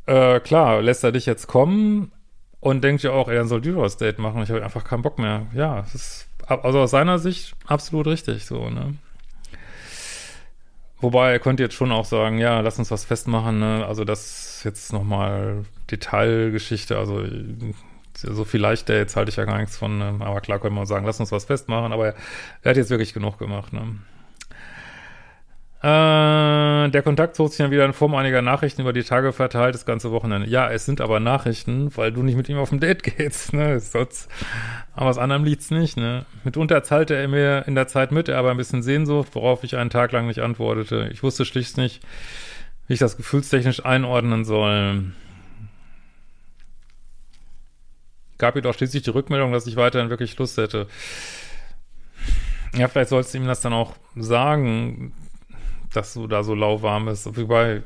Äh, 0.04 0.40
klar, 0.40 0.82
lässt 0.82 1.04
er 1.04 1.12
dich 1.12 1.24
jetzt 1.24 1.46
kommen 1.46 2.12
und 2.60 2.84
denkt 2.84 3.02
ja 3.02 3.12
auch, 3.12 3.28
er 3.28 3.46
soll 3.46 3.62
du 3.62 3.80
das 3.80 3.96
Date 3.96 4.18
machen. 4.18 4.42
Ich 4.42 4.50
habe 4.50 4.62
einfach 4.62 4.84
keinen 4.84 5.00
Bock 5.00 5.18
mehr. 5.18 5.46
Ja, 5.54 5.80
das 5.80 5.94
ist, 5.94 6.28
also 6.46 6.80
aus 6.80 6.90
seiner 6.90 7.18
Sicht 7.18 7.54
absolut 7.66 8.08
richtig, 8.08 8.44
so, 8.44 8.68
ne? 8.68 8.96
Wobei, 11.00 11.32
er 11.32 11.38
könnte 11.38 11.62
jetzt 11.62 11.74
schon 11.74 11.92
auch 11.92 12.06
sagen, 12.06 12.38
ja, 12.38 12.60
lass 12.60 12.78
uns 12.78 12.90
was 12.90 13.04
festmachen, 13.04 13.58
ne? 13.58 13.84
Also 13.86 14.04
das 14.04 14.62
jetzt 14.64 14.92
nochmal 14.92 15.64
Detailgeschichte, 15.90 16.96
also 16.98 17.22
so 18.14 18.44
viel 18.44 18.60
leichter, 18.60 18.96
jetzt 18.96 19.16
halte 19.16 19.30
ich 19.30 19.36
ja 19.36 19.44
gar 19.44 19.58
nichts 19.58 19.76
von, 19.76 19.98
ne? 19.98 20.16
aber 20.20 20.40
klar 20.40 20.58
können 20.58 20.74
wir 20.74 20.86
sagen, 20.86 21.04
lass 21.04 21.20
uns 21.20 21.32
was 21.32 21.44
festmachen, 21.44 21.92
aber 21.92 22.06
er, 22.06 22.14
er 22.62 22.70
hat 22.70 22.76
jetzt 22.78 22.88
wirklich 22.90 23.12
genug 23.12 23.38
gemacht, 23.38 23.74
ne? 23.74 23.82
Äh, 25.86 26.90
der 26.90 27.02
Kontakt 27.02 27.36
zog 27.36 27.50
sich 27.50 27.58
dann 27.58 27.70
wieder 27.70 27.84
in 27.84 27.92
Form 27.92 28.16
einiger 28.16 28.42
Nachrichten 28.42 28.80
über 28.80 28.92
die 28.92 29.04
Tage 29.04 29.32
verteilt, 29.32 29.76
das 29.76 29.86
ganze 29.86 30.10
Wochenende. 30.10 30.48
Ja, 30.48 30.68
es 30.68 30.84
sind 30.84 31.00
aber 31.00 31.20
Nachrichten, 31.20 31.96
weil 31.96 32.10
du 32.10 32.24
nicht 32.24 32.36
mit 32.36 32.48
ihm 32.48 32.58
auf 32.58 32.72
ein 32.72 32.80
Date 32.80 33.02
gehst, 33.04 33.52
ne? 33.52 33.78
Sonst, 33.78 34.28
aber 34.94 35.10
was 35.10 35.18
anderem 35.18 35.44
liegt's 35.44 35.70
nicht, 35.70 35.96
ne? 35.96 36.26
Mitunter 36.42 36.82
zahlte 36.82 37.14
er 37.14 37.28
mir 37.28 37.68
in 37.68 37.76
der 37.76 37.86
Zeit 37.86 38.10
mit, 38.10 38.28
er 38.28 38.38
aber 38.38 38.50
ein 38.50 38.56
bisschen 38.56 38.82
Sehnsucht, 38.82 39.28
worauf 39.34 39.62
ich 39.62 39.76
einen 39.76 39.90
Tag 39.90 40.10
lang 40.10 40.26
nicht 40.26 40.40
antwortete. 40.40 41.08
Ich 41.12 41.22
wusste 41.22 41.44
schlicht 41.44 41.76
nicht, 41.76 42.02
wie 42.88 42.94
ich 42.94 42.98
das 42.98 43.16
gefühlstechnisch 43.16 43.84
einordnen 43.84 44.44
soll 44.44 45.04
gab 48.38 48.54
jedoch 48.54 48.74
schließlich 48.74 49.02
die 49.02 49.10
Rückmeldung, 49.10 49.50
dass 49.52 49.66
ich 49.66 49.76
weiterhin 49.76 50.10
wirklich 50.10 50.36
Lust 50.36 50.58
hätte. 50.58 50.88
Ja, 52.74 52.88
vielleicht 52.88 53.08
sollst 53.08 53.32
du 53.32 53.38
ihm 53.38 53.46
das 53.46 53.62
dann 53.62 53.72
auch 53.72 53.94
sagen, 54.16 55.14
dass 55.96 56.14
du 56.14 56.26
da 56.26 56.42
so 56.42 56.54
lauwarm 56.54 57.06
bist. 57.06 57.26
Wobei, 57.36 57.82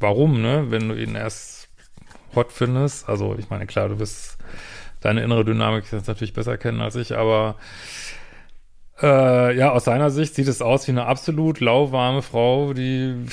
warum, 0.00 0.40
ne? 0.40 0.66
Wenn 0.70 0.88
du 0.88 0.94
ihn 0.94 1.14
erst 1.14 1.68
hot 2.34 2.52
findest. 2.52 3.08
Also, 3.08 3.36
ich 3.38 3.50
meine, 3.50 3.66
klar, 3.66 3.88
du 3.88 3.98
wirst 3.98 4.38
deine 5.00 5.22
innere 5.22 5.44
Dynamik 5.44 5.84
jetzt 5.92 6.08
natürlich 6.08 6.32
besser 6.32 6.56
kennen 6.58 6.80
als 6.80 6.96
ich, 6.96 7.16
aber 7.16 7.56
äh, 9.00 9.56
ja, 9.56 9.70
aus 9.70 9.84
seiner 9.84 10.10
Sicht 10.10 10.34
sieht 10.34 10.48
es 10.48 10.60
aus 10.60 10.86
wie 10.88 10.92
eine 10.92 11.06
absolut 11.06 11.60
lauwarme 11.60 12.22
Frau, 12.22 12.72
die 12.74 13.26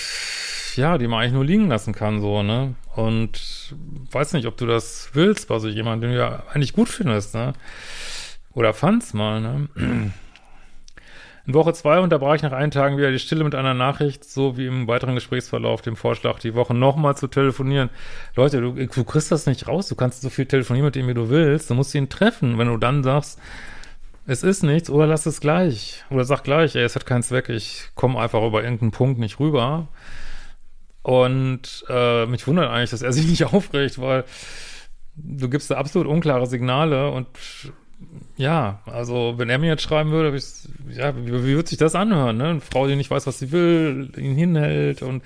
ja, 0.75 0.97
die 0.97 1.07
man 1.07 1.21
eigentlich 1.21 1.33
nur 1.33 1.45
liegen 1.45 1.69
lassen 1.69 1.93
kann, 1.93 2.19
so, 2.19 2.43
ne? 2.43 2.75
Und 2.95 3.73
weiß 4.11 4.33
nicht, 4.33 4.45
ob 4.45 4.57
du 4.57 4.65
das 4.65 5.09
willst 5.13 5.47
bei 5.47 5.57
so 5.59 5.67
jemandem, 5.67 6.09
den 6.09 6.17
du 6.17 6.23
ja 6.23 6.43
eigentlich 6.51 6.73
gut 6.73 6.89
findest, 6.89 7.33
ne? 7.33 7.53
Oder 8.53 8.73
fandst 8.73 9.13
mal, 9.13 9.41
ne? 9.41 9.69
In 11.47 11.53
Woche 11.53 11.73
zwei 11.73 11.99
unterbrach 11.99 12.35
ich 12.35 12.41
nach 12.41 12.53
einen 12.53 12.71
Tagen 12.71 12.97
wieder 12.97 13.11
die 13.11 13.19
Stille 13.19 13.43
mit 13.43 13.53
einer 13.53 13.75
Nachricht, 13.75 14.23
so 14.23 14.57
wie 14.57 14.65
im 14.65 14.87
weiteren 14.87 15.13
Gesprächsverlauf 15.13 15.83
dem 15.83 15.95
Vorschlag, 15.95 16.39
die 16.39 16.55
Woche 16.55 16.73
nochmal 16.73 17.15
zu 17.15 17.27
telefonieren. 17.27 17.91
Leute, 18.35 18.61
du, 18.61 18.73
du 18.73 19.03
kriegst 19.03 19.31
das 19.31 19.45
nicht 19.45 19.67
raus, 19.67 19.87
du 19.87 19.95
kannst 19.95 20.23
so 20.23 20.29
viel 20.29 20.47
telefonieren 20.47 20.85
mit 20.85 20.95
dem, 20.95 21.07
wie 21.07 21.13
du 21.13 21.29
willst, 21.29 21.69
du 21.69 21.75
musst 21.75 21.93
ihn 21.93 22.09
treffen. 22.09 22.57
Wenn 22.57 22.67
du 22.67 22.77
dann 22.77 23.03
sagst, 23.03 23.39
es 24.25 24.41
ist 24.41 24.63
nichts, 24.63 24.89
oder 24.89 25.05
lass 25.05 25.27
es 25.27 25.39
gleich. 25.39 26.03
Oder 26.09 26.25
sag 26.25 26.43
gleich, 26.43 26.75
ey, 26.75 26.83
es 26.83 26.95
hat 26.95 27.05
keinen 27.05 27.21
Zweck, 27.21 27.49
ich 27.49 27.89
komme 27.93 28.19
einfach 28.19 28.41
über 28.43 28.63
irgendeinen 28.63 28.91
Punkt 28.91 29.19
nicht 29.19 29.39
rüber. 29.39 29.87
Und 31.03 31.85
äh, 31.87 32.25
mich 32.25 32.47
wundert 32.47 32.71
eigentlich, 32.71 32.89
dass 32.89 33.03
er 33.03 33.13
sich 33.13 33.27
nicht 33.29 33.45
aufregt, 33.53 34.01
weil 34.01 34.23
du 35.15 35.47
gibst 35.47 35.69
da 35.69 35.75
absolut 35.75 36.07
unklare 36.07 36.47
Signale 36.47 37.11
und 37.11 37.27
ja, 38.37 38.81
also 38.85 39.35
wenn 39.37 39.49
er 39.49 39.57
mir 39.57 39.67
jetzt 39.67 39.83
schreiben 39.83 40.11
würde, 40.11 40.35
ich, 40.35 40.45
ja, 40.95 41.15
wie, 41.15 41.27
wie 41.27 41.55
würde 41.55 41.69
sich 41.69 41.77
das 41.77 41.95
anhören, 41.95 42.37
ne? 42.37 42.47
Eine 42.49 42.61
Frau, 42.61 42.87
die 42.87 42.95
nicht 42.95 43.11
weiß, 43.11 43.27
was 43.27 43.39
sie 43.39 43.51
will, 43.51 44.11
ihn 44.17 44.35
hinhält 44.35 45.01
und 45.01 45.23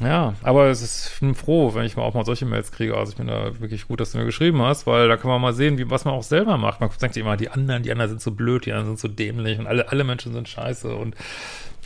ja, 0.00 0.34
aber 0.42 0.66
es 0.66 0.80
ist, 0.80 1.18
bin 1.20 1.34
froh, 1.34 1.74
wenn 1.74 1.84
ich 1.84 1.96
mal 1.96 2.04
auch 2.04 2.14
mal 2.14 2.24
solche 2.24 2.46
Mails 2.46 2.70
kriege. 2.70 2.96
Also 2.96 3.10
ich 3.10 3.18
bin 3.18 3.26
da 3.26 3.58
wirklich 3.60 3.88
gut, 3.88 3.98
dass 4.00 4.12
du 4.12 4.18
mir 4.18 4.24
geschrieben 4.24 4.62
hast, 4.62 4.86
weil 4.86 5.08
da 5.08 5.16
kann 5.16 5.28
man 5.28 5.40
mal 5.40 5.54
sehen, 5.54 5.76
wie, 5.76 5.90
was 5.90 6.04
man 6.04 6.14
auch 6.14 6.22
selber 6.22 6.56
macht. 6.56 6.80
Man 6.80 6.90
denkt 7.02 7.16
immer, 7.16 7.36
die 7.36 7.48
anderen, 7.48 7.82
die 7.82 7.90
anderen 7.90 8.10
sind 8.10 8.22
so 8.22 8.30
blöd, 8.30 8.64
die 8.66 8.72
anderen 8.72 8.96
sind 8.96 9.00
so 9.00 9.08
dämlich 9.08 9.58
und 9.58 9.66
alle, 9.66 9.88
alle 9.90 10.04
Menschen 10.04 10.32
sind 10.32 10.48
scheiße 10.48 10.94
und 10.94 11.16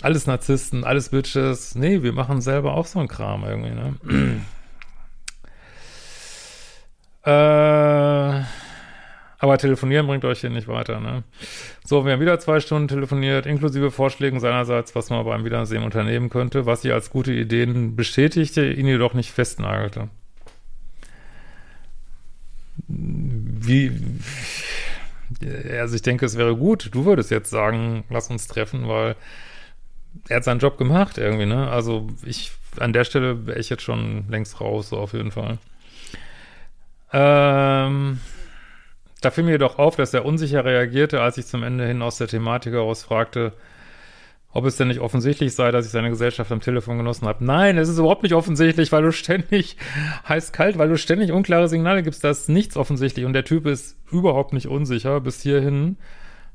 alles 0.03 0.27
Narzissten, 0.27 0.85
alles 0.85 1.09
Bitches. 1.09 1.75
Nee, 1.75 2.03
wir 2.03 2.13
machen 2.13 2.43
selber 2.43 2.75
auch 2.75 2.87
so 2.87 2.99
einen 2.99 3.09
Kram 3.09 3.45
irgendwie, 3.45 3.71
ne? 3.71 4.41
äh, 7.25 7.92
aber 9.43 9.59
telefonieren 9.59 10.07
bringt 10.07 10.25
euch 10.25 10.41
hier 10.41 10.51
nicht 10.51 10.69
weiter, 10.69 11.01
ne? 11.01 11.25
So, 11.85 12.07
wir 12.07 12.13
haben 12.13 12.21
wieder 12.21 12.39
zwei 12.39 12.61
Stunden 12.61 12.87
telefoniert, 12.87 13.45
inklusive 13.45 13.91
Vorschlägen 13.91 14.39
seinerseits, 14.39 14.95
was 14.95 15.11
man 15.11 15.25
beim 15.25 15.45
Wiedersehen 15.45 15.83
unternehmen 15.83 16.31
könnte, 16.31 16.65
was 16.65 16.83
sie 16.83 16.93
als 16.93 17.11
gute 17.11 17.33
Ideen 17.33 17.97
bestätigte, 17.97 18.73
ihn 18.73 18.87
jedoch 18.87 19.15
nicht 19.15 19.33
festnagelte. 19.33 20.11
Wie, 22.87 23.91
also 25.73 25.97
ich 25.97 26.03
denke, 26.03 26.25
es 26.25 26.39
wäre 26.39 26.57
gut, 26.57 26.91
du 26.93 27.05
würdest 27.05 27.33
jetzt 27.33 27.51
sagen, 27.51 28.05
lass 28.11 28.31
uns 28.31 28.47
treffen, 28.47 28.87
weil 28.87 29.17
er 30.29 30.37
hat 30.37 30.45
seinen 30.45 30.61
Job 30.61 30.79
gemacht 30.79 31.19
irgendwie, 31.19 31.47
ne? 31.47 31.69
Also 31.69 32.07
ich, 32.25 32.53
an 32.79 32.93
der 32.93 33.03
Stelle 33.03 33.45
wäre 33.45 33.59
ich 33.59 33.71
jetzt 33.71 33.83
schon 33.83 34.29
längst 34.29 34.61
raus, 34.61 34.91
so 34.91 34.99
auf 34.99 35.15
jeden 35.15 35.33
Fall. 35.33 35.59
Ähm, 37.13 38.21
da 39.25 39.31
fiel 39.31 39.45
mir 39.45 39.53
jedoch 39.53 39.79
auf, 39.79 39.97
dass 39.97 40.15
er 40.15 40.25
unsicher 40.25 40.65
reagierte, 40.65 41.21
als 41.21 41.39
ich 41.39 41.47
zum 41.47 41.63
Ende 41.63 41.87
hin 41.87 42.03
aus 42.03 42.19
der 42.19 42.29
Thematik 42.29 42.73
heraus 42.73 43.03
fragte, 43.03 43.53
ob 44.51 44.67
es 44.67 44.77
denn 44.77 44.89
nicht 44.89 45.01
offensichtlich 45.01 45.55
sei, 45.55 45.71
dass 45.71 45.87
ich 45.87 45.93
seine 45.93 46.11
Gesellschaft 46.11 46.53
am 46.53 46.61
Telefon 46.61 46.99
genossen 46.99 47.27
habe. 47.27 47.45
Nein, 47.45 47.79
es 47.79 47.89
ist 47.89 47.99
überhaupt 47.99 48.23
nicht 48.23 48.35
offensichtlich, 48.35 48.93
weil 48.93 49.03
du 49.03 49.13
ständig 49.13 49.77
heiß 50.29 50.53
kalt, 50.53 50.77
weil 50.77 50.89
du 50.89 50.99
ständig 50.99 51.33
unklare 51.33 51.69
Signale 51.69 52.03
gibst, 52.03 52.23
da 52.23 52.31
ist 52.31 52.49
nichts 52.49 52.77
offensichtlich 52.77 53.25
und 53.25 53.33
der 53.33 53.45
Typ 53.45 53.67
ist 53.67 53.97
überhaupt 54.11 54.53
nicht 54.53 54.69
unsicher 54.69 55.21
bis 55.21 55.41
hierhin 55.41 55.97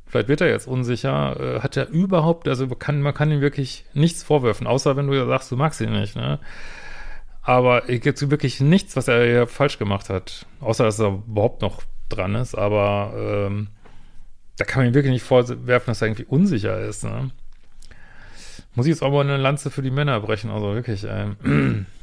vielleicht 0.08 0.30
wird 0.30 0.42
er 0.42 0.50
jetzt 0.50 0.68
unsicher, 0.68 1.40
äh, 1.40 1.60
hat 1.60 1.78
er 1.78 1.90
überhaupt, 1.90 2.48
also 2.48 2.68
kann, 2.68 3.02
man 3.02 3.14
kann 3.14 3.32
ihm 3.32 3.42
wirklich 3.42 3.86
nichts 3.94 4.24
vorwerfen, 4.24 4.68
außer 4.68 4.96
wenn 4.96 5.08
du 5.08 5.26
sagst, 5.28 5.52
du 5.52 5.58
magst 5.58 5.82
ihn 5.82 5.92
nicht, 5.92 6.16
ne? 6.16 6.40
Aber 7.44 7.90
es 7.90 8.02
gibt 8.02 8.30
wirklich 8.30 8.60
nichts, 8.60 8.98
was 8.98 9.08
er 9.08 9.26
hier 9.26 9.48
falsch 9.48 9.80
gemacht 9.80 10.10
hat, 10.10 10.46
außer 10.60 10.84
dass 10.84 11.00
er 11.00 11.22
überhaupt 11.28 11.62
noch 11.62 11.82
dran 12.10 12.36
ist, 12.36 12.56
aber 12.56 13.14
ähm, 13.16 13.68
da 14.58 14.66
kann 14.66 14.82
man 14.82 14.92
ihm 14.92 14.94
wirklich 14.94 15.14
nicht 15.14 15.24
vorwerfen, 15.24 15.92
dass 15.92 16.02
er 16.02 16.08
irgendwie 16.08 16.26
unsicher 16.26 16.80
ist, 16.80 17.04
ne? 17.04 17.32
Muss 18.76 18.86
ich 18.86 18.92
jetzt 18.92 19.02
auch 19.02 19.12
mal 19.12 19.22
eine 19.22 19.38
Lanze 19.38 19.72
für 19.72 19.82
die 19.82 19.92
Männer 19.92 20.20
brechen, 20.20 20.50
also 20.50 20.74
wirklich, 20.74 21.06
ähm. 21.10 21.86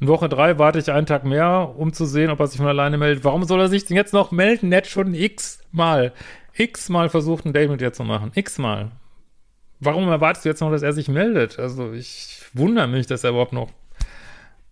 In 0.00 0.06
Woche 0.06 0.28
drei 0.28 0.60
warte 0.60 0.78
ich 0.78 0.92
einen 0.92 1.06
Tag 1.06 1.24
mehr, 1.24 1.74
um 1.76 1.92
zu 1.92 2.06
sehen, 2.06 2.30
ob 2.30 2.38
er 2.38 2.46
sich 2.46 2.58
von 2.58 2.68
alleine 2.68 2.98
meldet. 2.98 3.24
Warum 3.24 3.42
soll 3.42 3.60
er 3.60 3.66
sich 3.66 3.84
denn 3.84 3.96
jetzt 3.96 4.12
noch 4.12 4.30
melden? 4.30 4.68
Nett 4.68 4.86
schon 4.86 5.12
x-mal 5.12 6.12
x-mal 6.58 7.08
versucht, 7.08 7.46
ein 7.46 7.52
Date 7.52 7.70
mit 7.70 7.80
dir 7.80 7.92
zu 7.92 8.04
machen. 8.04 8.32
X-mal. 8.34 8.90
warum 9.80 10.08
erwartest 10.08 10.44
du 10.44 10.48
jetzt 10.48 10.60
noch, 10.60 10.70
dass 10.70 10.82
er 10.82 10.92
sich 10.92 11.08
meldet? 11.08 11.58
Also 11.58 11.92
ich 11.92 12.42
wundere 12.52 12.88
mich, 12.88 13.06
dass 13.06 13.24
er 13.24 13.30
überhaupt 13.30 13.52
noch 13.52 13.70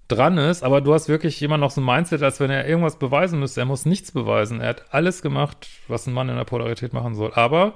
dran 0.08 0.38
ist, 0.38 0.62
aber 0.62 0.80
du 0.80 0.94
hast 0.94 1.08
wirklich 1.08 1.42
immer 1.42 1.58
noch 1.58 1.70
so 1.70 1.80
ein 1.80 1.84
Mindset, 1.84 2.22
als 2.22 2.38
wenn 2.38 2.50
er 2.50 2.68
irgendwas 2.68 2.98
beweisen 2.98 3.40
müsste. 3.40 3.60
Er 3.60 3.66
muss 3.66 3.86
nichts 3.86 4.12
beweisen. 4.12 4.60
Er 4.60 4.68
hat 4.68 4.84
alles 4.90 5.20
gemacht, 5.20 5.68
was 5.88 6.06
ein 6.06 6.12
Mann 6.12 6.28
in 6.28 6.36
der 6.36 6.44
Polarität 6.44 6.92
machen 6.92 7.14
soll. 7.14 7.32
Aber 7.34 7.74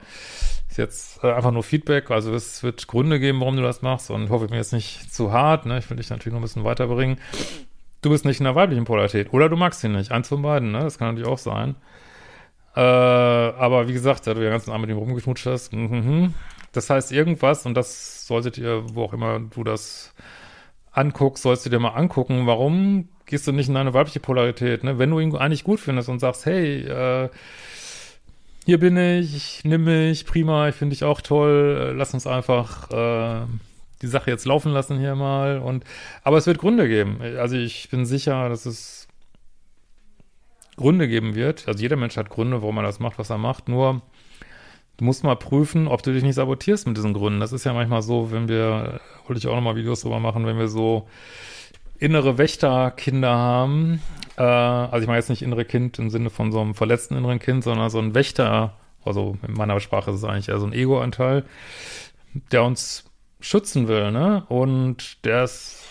ist 0.68 0.78
jetzt 0.78 1.24
äh, 1.24 1.32
einfach 1.32 1.50
nur 1.50 1.64
Feedback, 1.64 2.10
also 2.10 2.32
es 2.32 2.62
wird 2.62 2.86
Gründe 2.86 3.18
geben, 3.18 3.40
warum 3.40 3.56
du 3.56 3.62
das 3.62 3.82
machst 3.82 4.10
und 4.10 4.30
hoffe 4.30 4.46
mir 4.48 4.56
jetzt 4.56 4.72
nicht 4.72 5.12
zu 5.12 5.32
hart, 5.32 5.66
ne? 5.66 5.78
Ich 5.78 5.90
will 5.90 5.96
dich 5.96 6.10
natürlich 6.10 6.32
nur 6.32 6.40
ein 6.40 6.42
bisschen 6.42 6.64
weiterbringen. 6.64 7.18
Du 8.02 8.10
bist 8.10 8.24
nicht 8.24 8.38
in 8.38 8.44
der 8.44 8.54
weiblichen 8.54 8.84
Polarität 8.84 9.32
oder 9.32 9.48
du 9.48 9.56
magst 9.56 9.82
ihn 9.82 9.92
nicht. 9.92 10.12
Eins 10.12 10.28
von 10.28 10.42
beiden, 10.42 10.70
ne? 10.70 10.80
Das 10.80 10.98
kann 10.98 11.08
natürlich 11.08 11.28
auch 11.28 11.38
sein. 11.38 11.74
Äh, 12.76 12.80
aber 12.80 13.88
wie 13.88 13.92
gesagt, 13.92 14.28
da 14.28 14.34
du 14.34 14.44
ja 14.44 14.50
ganzen 14.50 14.70
Abend 14.70 14.86
mit 14.86 14.90
ihm 14.90 14.98
rumgeknutscht 14.98 15.46
hast, 15.46 15.72
mhm. 15.72 16.34
das 16.70 16.88
heißt 16.88 17.10
irgendwas 17.10 17.66
und 17.66 17.74
das 17.74 18.28
solltet 18.28 18.56
ihr, 18.56 18.84
wo 18.94 19.02
auch 19.02 19.12
immer 19.12 19.40
du 19.40 19.64
das 19.64 20.14
anguckst, 20.92 21.42
sollst 21.42 21.66
du 21.66 21.70
dir 21.70 21.78
mal 21.78 21.90
angucken, 21.90 22.46
warum 22.46 23.08
gehst 23.26 23.46
du 23.46 23.52
nicht 23.52 23.68
in 23.68 23.76
eine 23.76 23.94
weibliche 23.94 24.20
Polarität, 24.20 24.84
ne? 24.84 24.98
Wenn 24.98 25.10
du 25.10 25.20
ihn 25.20 25.34
eigentlich 25.36 25.64
gut 25.64 25.80
findest 25.80 26.08
und 26.08 26.18
sagst, 26.18 26.46
hey, 26.46 26.80
äh, 26.80 27.28
hier 28.66 28.78
bin 28.78 28.96
ich, 28.96 29.62
nimm 29.64 29.84
mich, 29.84 30.26
prima, 30.26 30.68
ich 30.68 30.74
finde 30.74 30.94
dich 30.94 31.04
auch 31.04 31.20
toll, 31.20 31.90
äh, 31.90 31.92
lass 31.92 32.12
uns 32.12 32.26
einfach 32.26 32.90
äh, 32.90 33.46
die 34.02 34.06
Sache 34.06 34.30
jetzt 34.30 34.46
laufen 34.46 34.72
lassen 34.72 34.98
hier 34.98 35.14
mal 35.14 35.58
und 35.58 35.84
aber 36.24 36.38
es 36.38 36.46
wird 36.46 36.58
Gründe 36.58 36.88
geben. 36.88 37.20
Also 37.38 37.56
ich 37.56 37.88
bin 37.90 38.06
sicher, 38.06 38.48
dass 38.48 38.66
es 38.66 39.08
Gründe 40.76 41.08
geben 41.08 41.34
wird. 41.34 41.68
Also 41.68 41.82
jeder 41.82 41.96
Mensch 41.96 42.16
hat 42.16 42.30
Gründe, 42.30 42.62
warum 42.62 42.78
er 42.78 42.82
das 42.82 43.00
macht, 43.00 43.18
was 43.18 43.30
er 43.30 43.38
macht. 43.38 43.68
Nur 43.68 44.02
du 45.00 45.04
musst 45.06 45.24
mal 45.24 45.34
prüfen, 45.34 45.88
ob 45.88 46.02
du 46.02 46.12
dich 46.12 46.22
nicht 46.22 46.34
sabotierst 46.34 46.86
mit 46.86 46.94
diesen 46.94 47.14
Gründen. 47.14 47.40
Das 47.40 47.52
ist 47.52 47.64
ja 47.64 47.72
manchmal 47.72 48.02
so, 48.02 48.30
wenn 48.32 48.48
wir, 48.48 49.00
wollte 49.26 49.38
ich 49.38 49.46
auch 49.46 49.54
nochmal 49.54 49.74
Videos 49.74 50.02
drüber 50.02 50.20
machen, 50.20 50.44
wenn 50.44 50.58
wir 50.58 50.68
so 50.68 51.08
innere 51.98 52.36
Wächterkinder 52.36 53.30
haben. 53.30 54.02
Äh, 54.36 54.42
also 54.42 55.00
ich 55.00 55.06
meine 55.06 55.16
jetzt 55.16 55.30
nicht 55.30 55.40
innere 55.40 55.64
Kind 55.64 55.98
im 55.98 56.10
Sinne 56.10 56.28
von 56.28 56.52
so 56.52 56.60
einem 56.60 56.74
verletzten 56.74 57.16
inneren 57.16 57.38
Kind, 57.38 57.64
sondern 57.64 57.88
so 57.88 57.98
ein 57.98 58.14
Wächter, 58.14 58.74
also 59.02 59.38
in 59.48 59.54
meiner 59.54 59.80
Sprache 59.80 60.10
ist 60.10 60.18
es 60.18 60.24
eigentlich 60.24 60.50
eher 60.50 60.60
so 60.60 60.66
ein 60.66 60.74
Ego-Anteil, 60.74 61.44
der 62.52 62.64
uns 62.64 63.04
schützen 63.40 63.88
will, 63.88 64.12
ne? 64.12 64.44
Und 64.50 65.24
der 65.24 65.44
ist, 65.44 65.82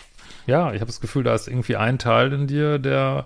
ja, 0.45 0.71
ich 0.71 0.81
habe 0.81 0.91
das 0.91 1.01
Gefühl, 1.01 1.23
da 1.23 1.33
ist 1.33 1.47
irgendwie 1.47 1.77
ein 1.77 1.97
Teil 1.97 2.31
in 2.31 2.45
dir, 2.45 2.77
der 2.77 3.25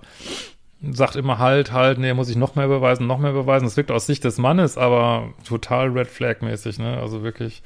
sagt 0.91 1.15
immer 1.15 1.39
halt, 1.39 1.71
halt, 1.71 1.97
nee, 1.97 2.13
muss 2.13 2.29
ich 2.29 2.35
noch 2.35 2.55
mehr 2.55 2.67
beweisen, 2.67 3.07
noch 3.07 3.19
mehr 3.19 3.31
beweisen. 3.31 3.65
Das 3.65 3.77
wirkt 3.77 3.91
aus 3.91 4.05
Sicht 4.05 4.23
des 4.23 4.37
Mannes, 4.37 4.77
aber 4.77 5.33
total 5.47 5.89
Red 5.89 6.07
Flag 6.07 6.41
mäßig, 6.41 6.77
ne? 6.79 6.99
Also 6.99 7.23
wirklich. 7.23 7.63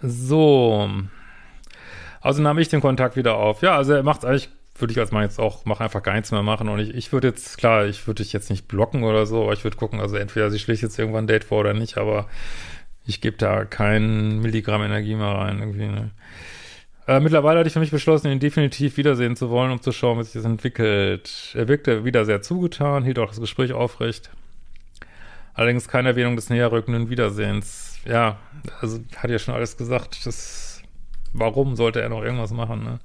So. 0.00 0.88
Also 2.20 2.42
nahm 2.42 2.58
ich 2.58 2.68
den 2.68 2.80
Kontakt 2.80 3.16
wieder 3.16 3.36
auf. 3.36 3.62
Ja, 3.62 3.76
also 3.76 3.94
er 3.94 4.02
macht 4.02 4.24
eigentlich, 4.24 4.50
würde 4.78 4.92
ich 4.92 4.98
als 4.98 5.10
Mann 5.10 5.22
jetzt 5.22 5.38
auch, 5.38 5.64
mach 5.64 5.80
einfach 5.80 6.02
gar 6.02 6.14
nichts 6.14 6.30
mehr 6.30 6.42
machen. 6.42 6.68
Und 6.68 6.78
ich, 6.78 6.94
ich 6.94 7.12
würde 7.12 7.28
jetzt, 7.28 7.58
klar, 7.58 7.86
ich 7.86 8.06
würde 8.06 8.22
dich 8.22 8.32
jetzt 8.32 8.50
nicht 8.50 8.68
blocken 8.68 9.02
oder 9.02 9.26
so, 9.26 9.42
aber 9.42 9.52
ich 9.52 9.64
würde 9.64 9.76
gucken, 9.76 10.00
also 10.00 10.16
entweder 10.16 10.50
sie 10.50 10.58
schlägt 10.58 10.82
jetzt 10.82 10.98
irgendwann 10.98 11.24
ein 11.24 11.28
Date 11.28 11.44
vor 11.44 11.60
oder 11.60 11.74
nicht, 11.74 11.98
aber 11.98 12.28
ich 13.06 13.20
gebe 13.20 13.36
da 13.36 13.64
kein 13.64 14.38
Milligramm 14.40 14.82
Energie 14.82 15.16
mehr 15.16 15.26
rein, 15.26 15.58
irgendwie, 15.58 15.86
ne? 15.86 16.10
Äh, 17.06 17.20
mittlerweile 17.20 17.58
hatte 17.58 17.68
ich 17.68 17.72
für 17.72 17.80
mich 17.80 17.90
beschlossen, 17.90 18.30
ihn 18.30 18.40
definitiv 18.40 18.96
wiedersehen 18.96 19.36
zu 19.36 19.50
wollen, 19.50 19.72
um 19.72 19.80
zu 19.80 19.92
schauen, 19.92 20.18
wie 20.18 20.24
sich 20.24 20.34
das 20.34 20.44
entwickelt. 20.44 21.54
Er 21.54 21.68
wirkte 21.68 22.04
wieder 22.04 22.24
sehr 22.24 22.42
zugetan, 22.42 23.04
hielt 23.04 23.18
auch 23.18 23.28
das 23.28 23.40
Gespräch 23.40 23.72
aufrecht. 23.72 24.30
Allerdings 25.54 25.88
keine 25.88 26.10
Erwähnung 26.10 26.36
des 26.36 26.50
näherrückenden 26.50 27.10
Wiedersehens. 27.10 27.98
Ja, 28.04 28.38
also 28.80 29.00
hat 29.16 29.30
ja 29.30 29.38
schon 29.38 29.54
alles 29.54 29.76
gesagt. 29.76 30.24
Das, 30.24 30.82
warum 31.32 31.76
sollte 31.76 32.00
er 32.00 32.08
noch 32.08 32.22
irgendwas 32.22 32.52
machen? 32.52 32.84
Ne? 32.84 32.98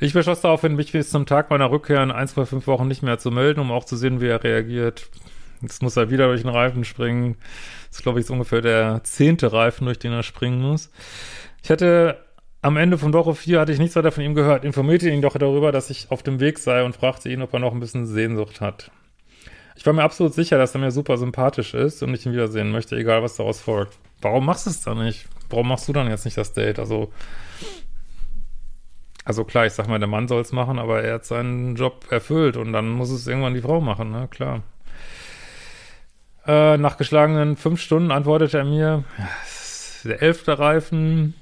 Ich 0.00 0.12
beschloss 0.12 0.40
daraufhin, 0.40 0.76
mich 0.76 0.92
bis 0.92 1.10
zum 1.10 1.26
Tag 1.26 1.50
meiner 1.50 1.70
Rückkehr 1.70 2.02
in 2.02 2.10
ein, 2.10 2.28
zwei, 2.28 2.46
fünf 2.46 2.66
Wochen 2.66 2.88
nicht 2.88 3.02
mehr 3.02 3.18
zu 3.18 3.30
melden, 3.30 3.60
um 3.60 3.72
auch 3.72 3.84
zu 3.84 3.96
sehen, 3.96 4.20
wie 4.20 4.28
er 4.28 4.42
reagiert. 4.42 5.08
Jetzt 5.60 5.82
muss 5.82 5.96
er 5.96 6.10
wieder 6.10 6.28
durch 6.28 6.42
den 6.42 6.50
Reifen 6.50 6.84
springen. 6.84 7.36
Das 7.88 7.98
ist, 7.98 8.02
glaube 8.02 8.20
ich, 8.20 8.26
so 8.26 8.34
ungefähr 8.34 8.60
der 8.60 9.00
zehnte 9.04 9.52
Reifen, 9.52 9.86
durch 9.86 9.98
den 9.98 10.12
er 10.12 10.22
springen 10.22 10.60
muss. 10.60 10.90
Ich 11.62 11.70
hatte 11.70 12.23
am 12.64 12.78
Ende 12.78 12.96
von 12.96 13.12
Woche 13.12 13.34
4 13.34 13.60
hatte 13.60 13.72
ich 13.72 13.78
nichts 13.78 13.94
weiter 13.94 14.10
von 14.10 14.24
ihm 14.24 14.34
gehört, 14.34 14.64
informierte 14.64 15.10
ihn 15.10 15.20
doch 15.20 15.36
darüber, 15.36 15.70
dass 15.70 15.90
ich 15.90 16.10
auf 16.10 16.22
dem 16.22 16.40
Weg 16.40 16.58
sei 16.58 16.82
und 16.82 16.96
fragte 16.96 17.28
ihn, 17.28 17.42
ob 17.42 17.52
er 17.52 17.58
noch 17.58 17.74
ein 17.74 17.80
bisschen 17.80 18.06
Sehnsucht 18.06 18.62
hat. 18.62 18.90
Ich 19.76 19.84
war 19.84 19.92
mir 19.92 20.02
absolut 20.02 20.32
sicher, 20.32 20.56
dass 20.56 20.74
er 20.74 20.80
mir 20.80 20.90
super 20.90 21.18
sympathisch 21.18 21.74
ist 21.74 22.02
und 22.02 22.14
ich 22.14 22.24
ihn 22.24 22.32
wiedersehen 22.32 22.70
möchte, 22.70 22.96
egal 22.96 23.22
was 23.22 23.36
daraus 23.36 23.60
folgt. 23.60 23.98
Warum 24.22 24.46
machst 24.46 24.64
du 24.64 24.70
es 24.70 24.80
dann 24.80 25.04
nicht? 25.04 25.26
Warum 25.50 25.68
machst 25.68 25.86
du 25.88 25.92
dann 25.92 26.08
jetzt 26.08 26.24
nicht 26.24 26.38
das 26.38 26.54
Date? 26.54 26.78
Also, 26.78 27.12
also 29.26 29.44
klar, 29.44 29.66
ich 29.66 29.74
sag 29.74 29.86
mal, 29.86 29.98
der 29.98 30.08
Mann 30.08 30.26
soll 30.26 30.40
es 30.40 30.52
machen, 30.52 30.78
aber 30.78 31.02
er 31.02 31.16
hat 31.16 31.26
seinen 31.26 31.76
Job 31.76 32.06
erfüllt 32.08 32.56
und 32.56 32.72
dann 32.72 32.88
muss 32.88 33.10
es 33.10 33.26
irgendwann 33.26 33.52
die 33.52 33.60
Frau 33.60 33.82
machen, 33.82 34.10
ne? 34.10 34.26
Klar. 34.30 34.62
Äh, 36.46 36.78
nach 36.78 36.96
geschlagenen 36.96 37.56
fünf 37.58 37.78
Stunden 37.82 38.10
antwortete 38.10 38.56
er 38.56 38.64
mir, 38.64 39.04
der 40.04 40.22
elfte 40.22 40.58
Reifen, 40.58 41.34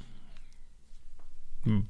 hm. 1.64 1.86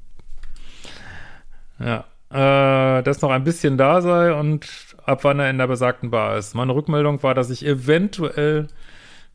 Ja. 1.79 2.05
Äh, 2.31 3.03
dass 3.03 3.21
noch 3.21 3.31
ein 3.31 3.45
bisschen 3.45 3.77
da 3.77 4.01
sei 4.01 4.33
und 4.33 4.67
ab 5.05 5.25
wann 5.25 5.39
er 5.39 5.51
in 5.51 5.59
der 5.59 5.67
besagten 5.67 6.11
Bar 6.11 6.39
ist. 6.39 6.55
Meine 6.55 6.75
Rückmeldung 6.75 7.23
war, 7.23 7.35
dass 7.35 7.51
ich 7.51 7.67
eventuell 7.67 8.69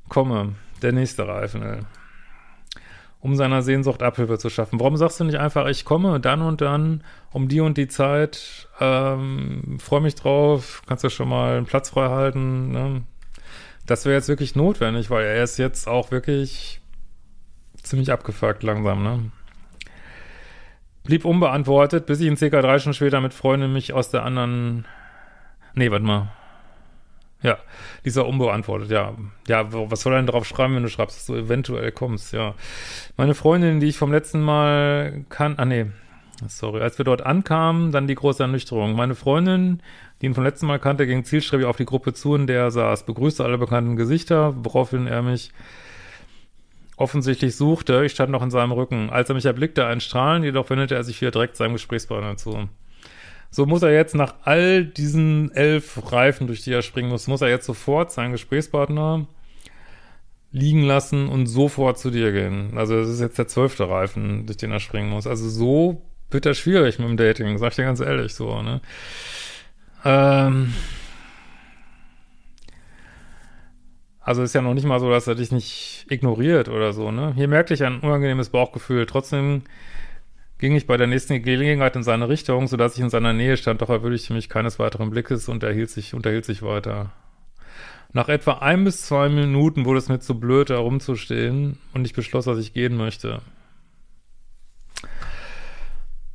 komme. 0.09 0.55
Der 0.81 0.93
nächste 0.93 1.27
Reifen, 1.27 1.61
ey. 1.61 1.79
Um 3.19 3.35
seiner 3.35 3.61
Sehnsucht 3.61 4.03
Abhilfe 4.03 4.37
zu 4.37 4.49
schaffen. 4.49 4.79
Warum 4.79 4.95
sagst 4.95 5.19
du 5.19 5.23
nicht 5.23 5.39
einfach, 5.39 5.67
ich 5.67 5.85
komme 5.85 6.19
dann 6.19 6.41
und 6.41 6.61
dann 6.61 7.03
um 7.31 7.47
die 7.47 7.59
und 7.61 7.77
die 7.77 7.87
Zeit, 7.87 8.67
ähm, 8.79 9.77
freue 9.79 10.01
mich 10.01 10.15
drauf, 10.15 10.81
kannst 10.87 11.03
du 11.03 11.09
schon 11.09 11.29
mal 11.29 11.57
einen 11.57 11.65
Platz 11.65 11.89
frei 11.89 12.09
halten, 12.09 12.71
ne? 12.71 13.03
Das 13.85 14.05
wäre 14.05 14.15
jetzt 14.15 14.27
wirklich 14.27 14.55
notwendig, 14.55 15.09
weil 15.09 15.25
er 15.25 15.43
ist 15.43 15.57
jetzt 15.57 15.87
auch 15.87 16.11
wirklich 16.11 16.81
ziemlich 17.81 18.11
abgefuckt 18.11 18.63
langsam, 18.63 19.03
ne? 19.03 19.31
Blieb 21.07 21.23
unbeantwortet, 21.23 22.05
bis 22.05 22.19
ich 22.19 22.27
in 22.27 22.35
circa 22.35 22.61
drei 22.61 22.79
Stunden 22.79 22.93
später 22.95 23.21
mit 23.21 23.33
Freunden 23.33 23.71
mich 23.71 23.93
aus 23.93 24.09
der 24.09 24.23
anderen. 24.23 24.83
Nee, 25.73 25.89
warte 25.89 26.03
mal. 26.03 26.33
Ja, 27.41 27.59
dieser 28.03 28.27
unbeantwortet, 28.27 28.91
ja. 28.91 29.13
Ja, 29.47 29.67
was 29.71 30.01
soll 30.01 30.11
er 30.11 30.17
denn 30.17 30.27
drauf 30.27 30.45
schreiben, 30.45 30.75
wenn 30.75 30.83
du 30.83 30.89
schreibst, 30.89 31.15
dass 31.15 31.25
du 31.27 31.35
eventuell 31.35 31.93
kommst, 31.93 32.33
ja. 32.33 32.55
Meine 33.15 33.35
Freundin, 33.35 33.79
die 33.79 33.87
ich 33.87 33.97
vom 33.97 34.11
letzten 34.11 34.41
Mal 34.41 35.23
kann, 35.29 35.53
ah 35.57 35.63
nee, 35.63 35.85
sorry, 36.45 36.81
als 36.81 36.97
wir 36.97 37.05
dort 37.05 37.25
ankamen, 37.25 37.93
dann 37.93 38.07
die 38.07 38.15
große 38.15 38.43
Ernüchterung. 38.43 38.93
Meine 38.93 39.15
Freundin, 39.15 39.81
die 40.21 40.25
ihn 40.25 40.35
vom 40.35 40.43
letzten 40.43 40.65
Mal 40.65 40.77
kannte, 40.77 41.07
ging 41.07 41.23
zielstrebig 41.23 41.67
auf 41.67 41.77
die 41.77 41.85
Gruppe 41.85 42.13
zu, 42.13 42.35
in 42.35 42.47
der 42.47 42.63
er 42.63 42.71
saß, 42.71 43.05
begrüßte 43.05 43.45
alle 43.45 43.57
bekannten 43.57 43.95
Gesichter, 43.95 44.55
woraufhin 44.57 45.07
er 45.07 45.21
mich 45.21 45.53
offensichtlich 46.97 47.55
suchte. 47.55 48.03
Ich 48.03 48.11
stand 48.11 48.31
noch 48.31 48.43
in 48.43 48.51
seinem 48.51 48.71
Rücken. 48.73 49.09
Als 49.09 49.29
er 49.29 49.35
mich 49.35 49.45
erblickte, 49.45 49.85
ein 49.85 50.01
Strahlen, 50.01 50.43
jedoch 50.43 50.69
wendete 50.69 50.95
er 50.95 51.03
sich 51.03 51.21
wieder 51.21 51.31
direkt 51.31 51.55
seinem 51.55 51.73
Gesprächspartner 51.73 52.35
zu. 52.35 52.67
So 53.49 53.65
muss 53.65 53.83
er 53.83 53.93
jetzt 53.93 54.15
nach 54.15 54.35
all 54.43 54.83
diesen 54.83 55.51
elf 55.51 56.11
Reifen, 56.11 56.47
durch 56.47 56.63
die 56.63 56.73
er 56.73 56.81
springen 56.81 57.09
muss, 57.09 57.27
muss 57.27 57.41
er 57.41 57.49
jetzt 57.49 57.65
sofort 57.65 58.11
seinen 58.11 58.33
Gesprächspartner 58.33 59.27
liegen 60.51 60.81
lassen 60.81 61.29
und 61.29 61.45
sofort 61.45 61.99
zu 61.99 62.09
dir 62.09 62.31
gehen. 62.31 62.77
Also 62.77 62.99
das 62.99 63.09
ist 63.09 63.21
jetzt 63.21 63.37
der 63.37 63.47
zwölfte 63.47 63.87
Reifen, 63.87 64.45
durch 64.45 64.57
den 64.57 64.71
er 64.71 64.79
springen 64.79 65.09
muss. 65.09 65.27
Also 65.27 65.47
so 65.49 66.01
wird 66.29 66.45
er 66.45 66.55
schwierig 66.55 66.99
mit 66.99 67.07
dem 67.07 67.17
Dating, 67.17 67.57
sag 67.57 67.69
ich 67.69 67.75
dir 67.75 67.83
ganz 67.83 67.99
ehrlich 67.99 68.33
so, 68.33 68.61
ne? 68.61 68.81
Ähm, 70.03 70.73
Also 74.27 74.43
ist 74.43 74.53
ja 74.53 74.61
noch 74.61 74.73
nicht 74.73 74.85
mal 74.85 74.99
so, 74.99 75.09
dass 75.09 75.25
er 75.27 75.35
dich 75.35 75.53
nicht 75.53 76.05
ignoriert 76.09 76.67
oder 76.67 76.91
so, 76.91 77.11
ne? 77.11 77.31
Hier 77.37 77.47
merkte 77.47 77.73
ich 77.73 77.85
ein 77.85 78.01
unangenehmes 78.01 78.49
Bauchgefühl. 78.49 79.05
Trotzdem 79.05 79.61
ging 80.57 80.75
ich 80.75 80.85
bei 80.85 80.97
der 80.97 81.07
nächsten 81.07 81.41
Gelegenheit 81.41 81.95
in 81.95 82.03
seine 82.03 82.27
Richtung, 82.27 82.67
sodass 82.67 82.97
ich 82.97 83.01
in 83.01 83.09
seiner 83.09 83.31
Nähe 83.31 83.55
stand, 83.55 83.81
doch 83.81 83.89
er 83.89 84.03
würdigte 84.03 84.33
mich 84.33 84.49
keines 84.49 84.79
weiteren 84.79 85.11
Blickes 85.11 85.47
und 85.47 85.63
er 85.63 85.71
hielt 85.71 85.91
sich, 85.91 86.13
unterhielt 86.13 86.43
sich 86.43 86.61
weiter. 86.61 87.13
Nach 88.11 88.27
etwa 88.27 88.57
ein 88.57 88.83
bis 88.83 89.03
zwei 89.03 89.29
Minuten 89.29 89.85
wurde 89.85 89.99
es 89.99 90.09
mir 90.09 90.19
zu 90.19 90.37
blöd, 90.37 90.71
herumzustehen 90.71 91.77
und 91.93 92.05
ich 92.05 92.11
beschloss, 92.11 92.43
dass 92.43 92.57
ich 92.57 92.73
gehen 92.73 92.97
möchte. 92.97 93.39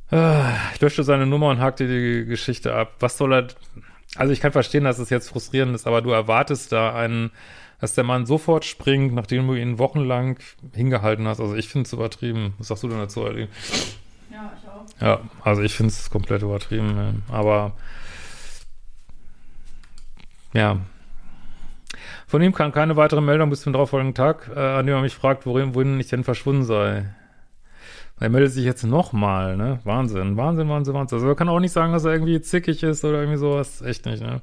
Ich 0.09 0.81
löschte 0.81 1.03
seine 1.03 1.27
Nummer 1.27 1.49
und 1.49 1.59
hakte 1.59 1.87
die 1.87 2.25
Geschichte 2.25 2.73
ab. 2.73 2.95
Was 3.01 3.19
soll 3.19 3.33
er... 3.35 3.47
Also 4.15 4.33
ich 4.33 4.41
kann 4.41 4.51
verstehen, 4.51 4.83
dass 4.83 4.97
es 4.97 5.11
jetzt 5.11 5.29
frustrierend 5.29 5.75
ist, 5.75 5.85
aber 5.85 6.01
du 6.01 6.09
erwartest 6.09 6.71
da 6.71 6.95
einen 6.95 7.29
dass 7.79 7.95
der 7.95 8.03
Mann 8.03 8.25
sofort 8.25 8.65
springt, 8.65 9.13
nachdem 9.13 9.47
du 9.47 9.55
ihn 9.55 9.79
wochenlang 9.79 10.39
hingehalten 10.73 11.27
hast. 11.27 11.39
Also 11.39 11.55
ich 11.55 11.69
finde 11.69 11.87
es 11.87 11.93
übertrieben. 11.93 12.53
Was 12.57 12.67
sagst 12.67 12.83
du 12.83 12.87
denn 12.87 12.99
dazu, 12.99 13.25
Ali? 13.25 13.47
Ja, 14.31 14.51
ich 14.57 14.69
auch. 14.69 15.01
Ja, 15.01 15.19
also 15.43 15.61
ich 15.61 15.73
finde 15.73 15.89
es 15.89 16.09
komplett 16.09 16.41
übertrieben. 16.41 17.23
Aber 17.29 17.73
ja. 20.53 20.77
Von 22.27 22.41
ihm 22.41 22.53
kam 22.53 22.71
keine 22.71 22.95
weitere 22.95 23.21
Meldung 23.21 23.49
bis 23.49 23.61
zum 23.61 23.73
darauffolgenden 23.73 24.15
Tag, 24.15 24.49
äh, 24.55 24.59
an 24.59 24.85
dem 24.85 24.95
er 24.95 25.01
mich 25.01 25.13
fragt, 25.13 25.45
worin, 25.45 25.75
wohin 25.75 25.99
ich 25.99 26.07
denn 26.07 26.23
verschwunden 26.23 26.63
sei. 26.63 27.05
Er 28.19 28.29
meldet 28.29 28.53
sich 28.53 28.63
jetzt 28.63 28.83
nochmal, 28.83 29.57
ne? 29.57 29.79
Wahnsinn, 29.83 30.37
Wahnsinn, 30.37 30.69
Wahnsinn, 30.69 30.93
Wahnsinn. 30.93 31.17
Also 31.17 31.27
er 31.27 31.35
kann 31.35 31.49
auch 31.49 31.59
nicht 31.59 31.71
sagen, 31.71 31.93
dass 31.93 32.05
er 32.05 32.13
irgendwie 32.13 32.39
zickig 32.41 32.81
ist 32.83 33.03
oder 33.03 33.19
irgendwie 33.19 33.37
sowas. 33.37 33.81
Echt 33.81 34.05
nicht, 34.05 34.21
ne? 34.21 34.41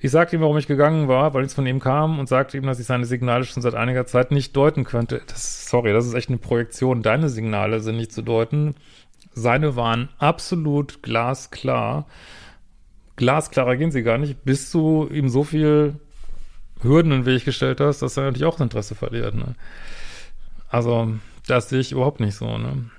Ich 0.00 0.10
sagte 0.10 0.36
ihm, 0.36 0.42
warum 0.42 0.58
ich 0.58 0.66
gegangen 0.66 1.08
war, 1.08 1.32
weil 1.32 1.42
nichts 1.42 1.54
von 1.54 1.66
ihm 1.66 1.80
kam 1.80 2.18
und 2.18 2.28
sagte 2.28 2.56
ihm, 2.56 2.64
dass 2.64 2.78
ich 2.78 2.86
seine 2.86 3.06
Signale 3.06 3.44
schon 3.44 3.62
seit 3.62 3.74
einiger 3.74 4.06
Zeit 4.06 4.30
nicht 4.30 4.56
deuten 4.56 4.84
könnte. 4.84 5.22
Das, 5.26 5.68
sorry, 5.68 5.92
das 5.92 6.06
ist 6.06 6.14
echt 6.14 6.28
eine 6.28 6.38
Projektion. 6.38 7.02
Deine 7.02 7.28
Signale 7.28 7.80
sind 7.80 7.96
nicht 7.96 8.12
zu 8.12 8.22
deuten. 8.22 8.74
Seine 9.32 9.76
waren 9.76 10.08
absolut 10.18 11.02
glasklar. 11.02 12.06
Glasklarer 13.16 13.76
gehen 13.76 13.90
sie 13.90 14.02
gar 14.02 14.18
nicht, 14.18 14.44
bis 14.44 14.70
du 14.70 15.08
ihm 15.10 15.28
so 15.28 15.44
viel 15.44 15.94
Hürden 16.82 17.12
in 17.12 17.20
den 17.20 17.26
Weg 17.26 17.44
gestellt 17.44 17.80
hast, 17.80 18.02
dass 18.02 18.16
er 18.16 18.24
natürlich 18.24 18.44
auch 18.44 18.54
das 18.54 18.62
Interesse 18.62 18.94
verliert. 18.94 19.34
Ne? 19.34 19.54
Also, 20.68 21.14
das 21.46 21.70
sehe 21.70 21.80
ich 21.80 21.92
überhaupt 21.92 22.20
nicht 22.20 22.34
so. 22.34 22.58
Ne? 22.58 22.90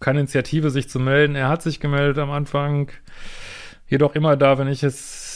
Keine 0.00 0.20
Initiative, 0.20 0.70
sich 0.70 0.88
zu 0.88 0.98
melden. 0.98 1.34
Er 1.34 1.48
hat 1.48 1.62
sich 1.62 1.80
gemeldet 1.80 2.18
am 2.18 2.30
Anfang, 2.30 2.90
jedoch 3.86 4.14
immer 4.14 4.36
da, 4.36 4.58
wenn 4.58 4.68
ich 4.68 4.82
es 4.82 5.27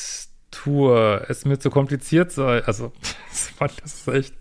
tue, 0.63 1.25
es 1.29 1.45
mir 1.45 1.59
zu 1.59 1.71
kompliziert 1.71 2.33
sei. 2.33 2.63
Also, 2.65 2.93
das 3.59 3.95
ist 3.95 4.09
echt. 4.09 4.35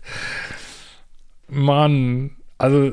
Mann, 1.48 2.30
also, 2.58 2.92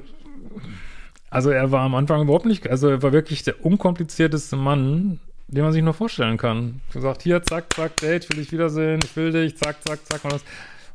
also 1.29 1.51
er 1.51 1.71
war 1.71 1.81
am 1.81 1.95
Anfang 1.95 2.23
überhaupt 2.23 2.45
nicht, 2.45 2.67
also 2.69 2.89
er 2.89 3.01
war 3.01 3.13
wirklich 3.13 3.43
der 3.43 3.63
unkomplizierteste 3.63 4.55
Mann, 4.55 5.19
den 5.47 5.63
man 5.63 5.71
sich 5.71 5.83
nur 5.83 5.93
vorstellen 5.93 6.37
kann. 6.37 6.81
Du 6.91 6.99
sagst, 6.99 7.21
hier, 7.21 7.41
zack, 7.43 7.73
zack, 7.73 7.95
Date, 7.97 8.29
will 8.29 8.39
ich 8.39 8.51
wiedersehen, 8.51 8.99
ich 9.03 9.15
will 9.15 9.31
dich, 9.31 9.57
zack, 9.57 9.77
zack, 9.87 9.99
zack. 10.05 10.23
Und 10.23 10.33
das. 10.33 10.43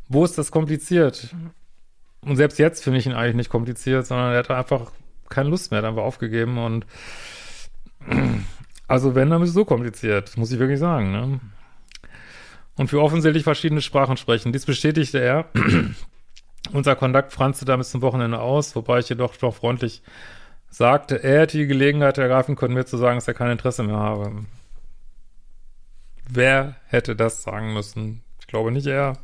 Wo 0.09 0.25
ist 0.25 0.37
das 0.37 0.51
kompliziert? 0.51 1.35
Und 2.21 2.37
selbst 2.37 2.59
jetzt 2.59 2.85
finde 2.85 2.99
ich 2.99 3.07
ihn 3.07 3.13
eigentlich 3.13 3.37
nicht 3.37 3.51
kompliziert, 3.51 4.07
sondern 4.07 4.33
er 4.33 4.39
hat 4.39 4.51
einfach 4.51 4.93
keine 5.31 5.49
Lust 5.49 5.71
mehr, 5.71 5.79
hat 5.79 5.89
einfach 5.89 6.03
aufgegeben 6.03 6.59
und 6.59 6.87
also 8.87 9.15
wenn, 9.15 9.31
dann 9.31 9.43
ist 9.43 9.51
es 9.51 9.55
so 9.55 9.65
kompliziert, 9.65 10.37
muss 10.37 10.53
ich 10.53 10.59
wirklich 10.59 10.79
sagen, 10.79 11.13
ne? 11.13 11.41
Und 12.77 12.89
für 12.89 13.01
offensichtlich 13.01 13.45
verschiedene 13.45 13.81
Sprachen 13.81 14.17
sprechen. 14.17 14.53
Dies 14.53 14.67
bestätigte 14.67 15.21
er. 15.21 15.47
Unser 16.73 16.97
Kontakt 16.97 17.33
franzte 17.33 17.65
damit 17.65 17.87
zum 17.87 18.03
Wochenende 18.03 18.41
aus, 18.41 18.75
wobei 18.75 18.99
ich 18.99 19.09
jedoch 19.09 19.37
doch 19.37 19.55
freundlich 19.55 20.03
sagte, 20.71 21.23
er 21.23 21.43
hätte 21.43 21.59
die 21.59 21.67
Gelegenheit 21.67 22.19
ergreifen 22.19 22.57
können, 22.57 22.75
mir 22.75 22.85
zu 22.85 22.97
sagen, 22.97 23.17
dass 23.17 23.29
er 23.29 23.35
kein 23.35 23.51
Interesse 23.51 23.85
mehr 23.85 23.97
habe. 23.97 24.45
Wer 26.29 26.77
hätte 26.87 27.15
das 27.15 27.43
sagen 27.43 27.73
müssen? 27.75 28.23
Ich 28.41 28.47
glaube 28.47 28.73
nicht 28.73 28.87
er. 28.87 29.19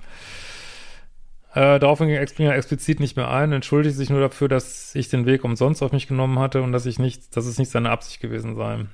Äh, 1.52 1.80
daraufhin 1.80 2.06
ging 2.06 2.16
Explinger 2.16 2.54
explizit 2.54 3.00
nicht 3.00 3.16
mehr 3.16 3.28
ein, 3.28 3.52
entschuldigte 3.52 3.96
sich 3.96 4.10
nur 4.10 4.20
dafür, 4.20 4.48
dass 4.48 4.94
ich 4.94 5.08
den 5.08 5.26
Weg 5.26 5.42
umsonst 5.42 5.82
auf 5.82 5.90
mich 5.90 6.06
genommen 6.06 6.38
hatte 6.38 6.62
und 6.62 6.70
dass 6.70 6.86
ich 6.86 7.00
nicht, 7.00 7.36
dass 7.36 7.46
es 7.46 7.58
nicht 7.58 7.70
seine 7.70 7.90
Absicht 7.90 8.20
gewesen 8.20 8.54
sei. 8.54 8.86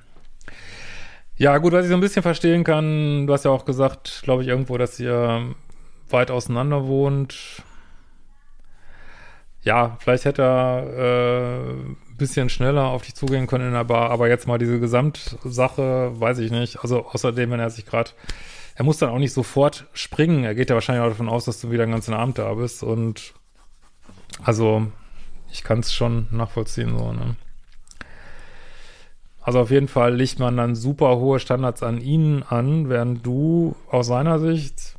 Ja, 1.39 1.59
gut, 1.59 1.71
was 1.71 1.85
ich 1.85 1.89
so 1.89 1.95
ein 1.95 2.01
bisschen 2.01 2.23
verstehen 2.23 2.63
kann, 2.63 3.27
du 3.27 3.33
hast 3.33 3.45
ja 3.45 3.51
auch 3.51 3.65
gesagt, 3.65 4.21
glaube 4.23 4.41
ich, 4.41 4.47
irgendwo, 4.47 4.77
dass 4.79 4.99
ihr 4.99 5.53
weit 6.09 6.31
auseinander 6.31 6.87
wohnt. 6.87 7.61
Ja, 9.61 9.97
vielleicht 9.99 10.25
hätte 10.25 10.41
er 10.41 11.59
äh, 11.59 11.95
bisschen 12.17 12.49
schneller 12.49 12.85
auf 12.85 13.03
dich 13.03 13.13
zugehen 13.13 13.45
können 13.45 13.67
in 13.67 13.73
der 13.73 13.83
Bar, 13.83 14.09
aber 14.09 14.27
jetzt 14.27 14.47
mal 14.47 14.57
diese 14.57 14.79
Gesamtsache, 14.79 16.19
weiß 16.19 16.39
ich 16.39 16.49
nicht. 16.49 16.79
Also 16.81 17.05
außerdem, 17.05 17.51
wenn 17.51 17.59
er 17.59 17.69
sich 17.69 17.85
gerade, 17.85 18.11
er 18.73 18.85
muss 18.85 18.97
dann 18.97 19.09
auch 19.09 19.19
nicht 19.19 19.33
sofort 19.33 19.85
springen. 19.93 20.43
Er 20.43 20.55
geht 20.55 20.69
ja 20.71 20.75
wahrscheinlich 20.75 21.03
auch 21.03 21.09
davon 21.09 21.29
aus, 21.29 21.45
dass 21.45 21.61
du 21.61 21.69
wieder 21.69 21.85
den 21.85 21.91
ganzen 21.91 22.15
Abend 22.15 22.39
da 22.39 22.51
bist 22.55 22.81
und 22.81 23.33
also 24.43 24.87
ich 25.51 25.63
kann 25.63 25.79
es 25.79 25.93
schon 25.93 26.27
nachvollziehen 26.31 26.97
so, 26.97 27.13
ne? 27.13 27.35
Also 29.47 29.61
auf 29.61 29.71
jeden 29.71 29.87
Fall 29.87 30.13
legt 30.13 30.39
man 30.39 30.57
dann 30.57 30.75
super 30.75 31.19
hohe 31.19 31.39
Standards 31.39 31.81
an 31.81 32.01
ihnen 32.01 32.43
an, 32.43 32.89
während 32.89 33.25
du 33.25 33.77
aus 33.89 34.07
seiner 34.07 34.39
Sicht 34.39 34.97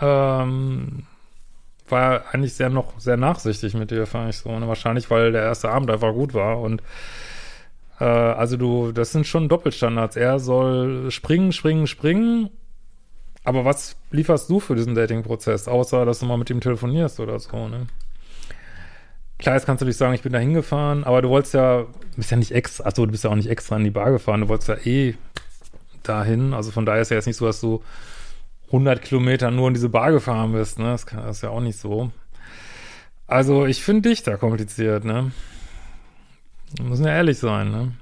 ähm, 0.00 1.06
war 1.88 2.24
eigentlich 2.32 2.54
sehr 2.54 2.68
noch 2.68 2.98
sehr 2.98 3.16
nachsichtig 3.16 3.74
mit 3.74 3.92
dir, 3.92 4.04
fand 4.04 4.30
ich 4.30 4.38
so. 4.38 4.48
Und 4.48 4.62
ne? 4.62 4.66
wahrscheinlich, 4.66 5.12
weil 5.12 5.30
der 5.30 5.42
erste 5.42 5.70
Abend 5.70 5.92
einfach 5.92 6.12
gut 6.12 6.34
war. 6.34 6.58
Und 6.58 6.82
äh, 8.00 8.04
also 8.04 8.56
du, 8.56 8.90
das 8.90 9.12
sind 9.12 9.28
schon 9.28 9.48
Doppelstandards. 9.48 10.16
Er 10.16 10.40
soll 10.40 11.12
springen, 11.12 11.52
springen, 11.52 11.86
springen. 11.86 12.50
Aber 13.44 13.64
was 13.64 13.94
lieferst 14.10 14.50
du 14.50 14.58
für 14.58 14.74
diesen 14.74 14.96
Dating-Prozess, 14.96 15.68
außer 15.68 16.04
dass 16.04 16.18
du 16.18 16.26
mal 16.26 16.36
mit 16.36 16.50
ihm 16.50 16.60
telefonierst 16.60 17.20
oder 17.20 17.38
so, 17.38 17.68
ne? 17.68 17.86
Klar, 19.40 19.54
jetzt 19.54 19.64
kannst 19.64 19.80
du 19.80 19.86
dich 19.86 19.96
sagen, 19.96 20.12
ich 20.12 20.22
bin 20.22 20.32
da 20.32 20.38
hingefahren, 20.38 21.02
aber 21.02 21.22
du 21.22 21.30
wolltest 21.30 21.54
ja, 21.54 21.86
bist 22.14 22.30
ja 22.30 22.36
nicht 22.36 22.52
extra, 22.52 22.84
also 22.84 23.06
du 23.06 23.12
bist 23.12 23.24
ja 23.24 23.30
auch 23.30 23.36
nicht 23.36 23.48
extra 23.48 23.76
in 23.76 23.84
die 23.84 23.90
Bar 23.90 24.10
gefahren, 24.10 24.42
du 24.42 24.48
wolltest 24.48 24.68
ja 24.68 24.76
eh 24.84 25.14
dahin. 26.02 26.52
Also 26.52 26.70
von 26.70 26.84
daher 26.84 27.00
ist 27.00 27.10
ja 27.10 27.16
jetzt 27.16 27.26
nicht 27.26 27.36
so, 27.36 27.46
dass 27.46 27.60
du 27.60 27.82
100 28.66 29.00
Kilometer 29.00 29.50
nur 29.50 29.68
in 29.68 29.74
diese 29.74 29.88
Bar 29.88 30.12
gefahren 30.12 30.52
bist, 30.52 30.78
ne? 30.78 30.90
Das, 30.90 31.04
ist 31.04 31.42
ja 31.42 31.50
auch 31.50 31.60
nicht 31.60 31.78
so. 31.78 32.12
Also, 33.26 33.64
ich 33.64 33.82
finde 33.82 34.10
dich 34.10 34.22
da 34.22 34.36
kompliziert, 34.36 35.04
ne? 35.04 35.32
Wir 36.76 36.84
müssen 36.84 37.04
ja 37.04 37.12
ehrlich 37.12 37.38
sein, 37.38 37.70
ne? 37.70 37.92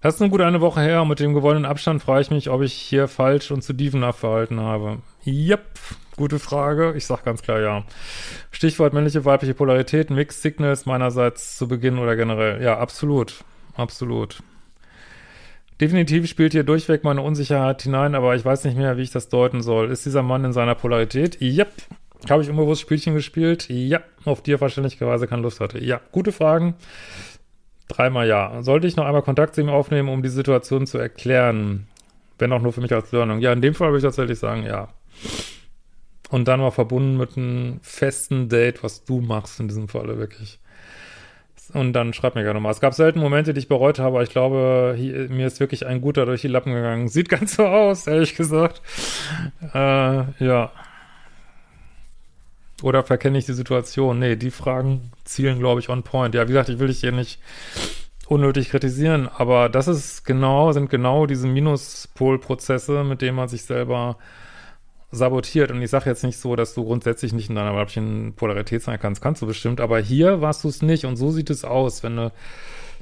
Das 0.00 0.14
ist 0.14 0.20
nun 0.20 0.30
gut 0.30 0.40
eine 0.40 0.60
Woche 0.60 0.80
her 0.80 1.02
und 1.02 1.08
mit 1.08 1.20
dem 1.20 1.34
gewonnenen 1.34 1.66
Abstand 1.66 2.02
frage 2.02 2.20
ich 2.22 2.30
mich, 2.30 2.50
ob 2.50 2.62
ich 2.62 2.72
hier 2.72 3.08
falsch 3.08 3.50
und 3.50 3.62
zu 3.62 3.72
dievenhaft 3.72 4.20
verhalten 4.20 4.60
habe. 4.60 4.98
Yep, 5.26 5.66
gute 6.18 6.38
Frage. 6.38 6.92
Ich 6.96 7.06
sag 7.06 7.24
ganz 7.24 7.40
klar 7.40 7.60
ja. 7.60 7.84
Stichwort 8.50 8.92
männliche, 8.92 9.24
weibliche 9.24 9.54
Polarität, 9.54 10.10
Mixed 10.10 10.42
Signals 10.42 10.84
meinerseits 10.84 11.56
zu 11.56 11.66
Beginn 11.66 11.98
oder 11.98 12.16
generell. 12.16 12.62
Ja, 12.62 12.78
absolut. 12.78 13.44
Absolut. 13.74 14.42
Definitiv 15.80 16.28
spielt 16.28 16.52
hier 16.52 16.64
durchweg 16.64 17.04
meine 17.04 17.22
Unsicherheit 17.22 17.82
hinein, 17.82 18.16
aber 18.16 18.34
ich 18.34 18.44
weiß 18.44 18.64
nicht 18.64 18.76
mehr, 18.76 18.96
wie 18.96 19.02
ich 19.02 19.12
das 19.12 19.28
deuten 19.28 19.62
soll. 19.62 19.90
Ist 19.90 20.04
dieser 20.04 20.24
Mann 20.24 20.44
in 20.44 20.52
seiner 20.52 20.74
Polarität? 20.74 21.40
Yep. 21.40 21.70
Habe 22.28 22.42
ich 22.42 22.50
unbewusst 22.50 22.80
Spielchen 22.80 23.14
gespielt? 23.14 23.68
Ja. 23.68 24.00
Auf 24.24 24.42
die 24.42 24.52
er 24.52 24.60
wahrscheinlicherweise 24.60 25.28
keine 25.28 25.42
Lust 25.42 25.60
hatte? 25.60 25.82
Ja. 25.82 26.00
Gute 26.10 26.32
Fragen. 26.32 26.74
Dreimal 27.86 28.26
ja. 28.26 28.60
Sollte 28.62 28.88
ich 28.88 28.96
noch 28.96 29.06
einmal 29.06 29.22
Kontakt 29.22 29.54
zu 29.54 29.60
ihm 29.60 29.68
aufnehmen, 29.68 30.08
um 30.08 30.22
die 30.22 30.28
Situation 30.28 30.86
zu 30.86 30.98
erklären? 30.98 31.86
Wenn 32.38 32.52
auch 32.52 32.60
nur 32.60 32.72
für 32.72 32.80
mich 32.80 32.92
als 32.92 33.12
Learning. 33.12 33.38
Ja, 33.38 33.52
in 33.52 33.62
dem 33.62 33.74
Fall 33.74 33.88
würde 33.88 33.98
ich 33.98 34.04
tatsächlich 34.04 34.38
sagen, 34.40 34.64
ja. 34.64 34.88
Und 36.30 36.46
dann 36.46 36.60
mal 36.60 36.70
verbunden 36.70 37.16
mit 37.16 37.36
einem 37.36 37.80
festen 37.82 38.48
Date, 38.48 38.82
was 38.82 39.04
du 39.04 39.20
machst 39.20 39.60
in 39.60 39.68
diesem 39.68 39.88
Falle 39.88 40.18
wirklich. 40.18 40.58
Und 41.74 41.92
dann 41.92 42.12
schreib 42.14 42.34
mir 42.34 42.44
gerne 42.44 42.60
mal. 42.60 42.70
Es 42.70 42.80
gab 42.80 42.94
selten 42.94 43.20
Momente, 43.20 43.52
die 43.52 43.60
ich 43.60 43.68
bereut 43.68 43.98
habe, 43.98 44.16
aber 44.16 44.22
ich 44.22 44.30
glaube, 44.30 44.94
hier, 44.96 45.28
mir 45.28 45.46
ist 45.46 45.60
wirklich 45.60 45.86
ein 45.86 46.00
guter 46.00 46.24
durch 46.24 46.40
die 46.40 46.48
Lappen 46.48 46.72
gegangen. 46.72 47.08
Sieht 47.08 47.28
ganz 47.28 47.56
so 47.56 47.66
aus, 47.66 48.06
ehrlich 48.06 48.36
gesagt. 48.36 48.80
Äh, 49.74 50.44
ja. 50.44 50.72
Oder 52.82 53.02
verkenne 53.02 53.38
ich 53.38 53.46
die 53.46 53.52
Situation? 53.52 54.18
Nee, 54.18 54.36
die 54.36 54.50
Fragen 54.50 55.10
zielen, 55.24 55.58
glaube 55.58 55.80
ich, 55.80 55.88
on 55.88 56.04
point. 56.04 56.34
Ja, 56.34 56.44
wie 56.44 56.52
gesagt, 56.52 56.68
ich 56.68 56.78
will 56.78 56.88
dich 56.88 57.00
hier 57.00 57.12
nicht 57.12 57.40
unnötig 58.28 58.70
kritisieren, 58.70 59.28
aber 59.28 59.68
das 59.68 59.88
ist 59.88 60.24
genau, 60.24 60.72
sind 60.72 60.90
genau 60.90 61.26
diese 61.26 61.48
Minuspolprozesse, 61.48 63.02
mit 63.02 63.22
denen 63.22 63.36
man 63.36 63.48
sich 63.48 63.62
selber 63.62 64.18
sabotiert. 65.10 65.70
Und 65.70 65.82
ich 65.82 65.90
sage 65.90 66.10
jetzt 66.10 66.24
nicht 66.24 66.38
so, 66.38 66.56
dass 66.56 66.74
du 66.74 66.84
grundsätzlich 66.84 67.32
nicht 67.32 67.48
in 67.48 67.54
deiner 67.54 67.74
weiblichen 67.74 68.34
Polarität 68.34 68.82
sein 68.82 68.98
kannst. 69.00 69.22
Kannst 69.22 69.42
du 69.42 69.46
bestimmt. 69.46 69.80
Aber 69.80 69.98
hier 69.98 70.40
warst 70.40 70.64
du 70.64 70.68
es 70.68 70.82
nicht. 70.82 71.04
Und 71.04 71.16
so 71.16 71.30
sieht 71.30 71.50
es 71.50 71.64
aus, 71.64 72.02
wenn 72.02 72.16
du. 72.16 72.32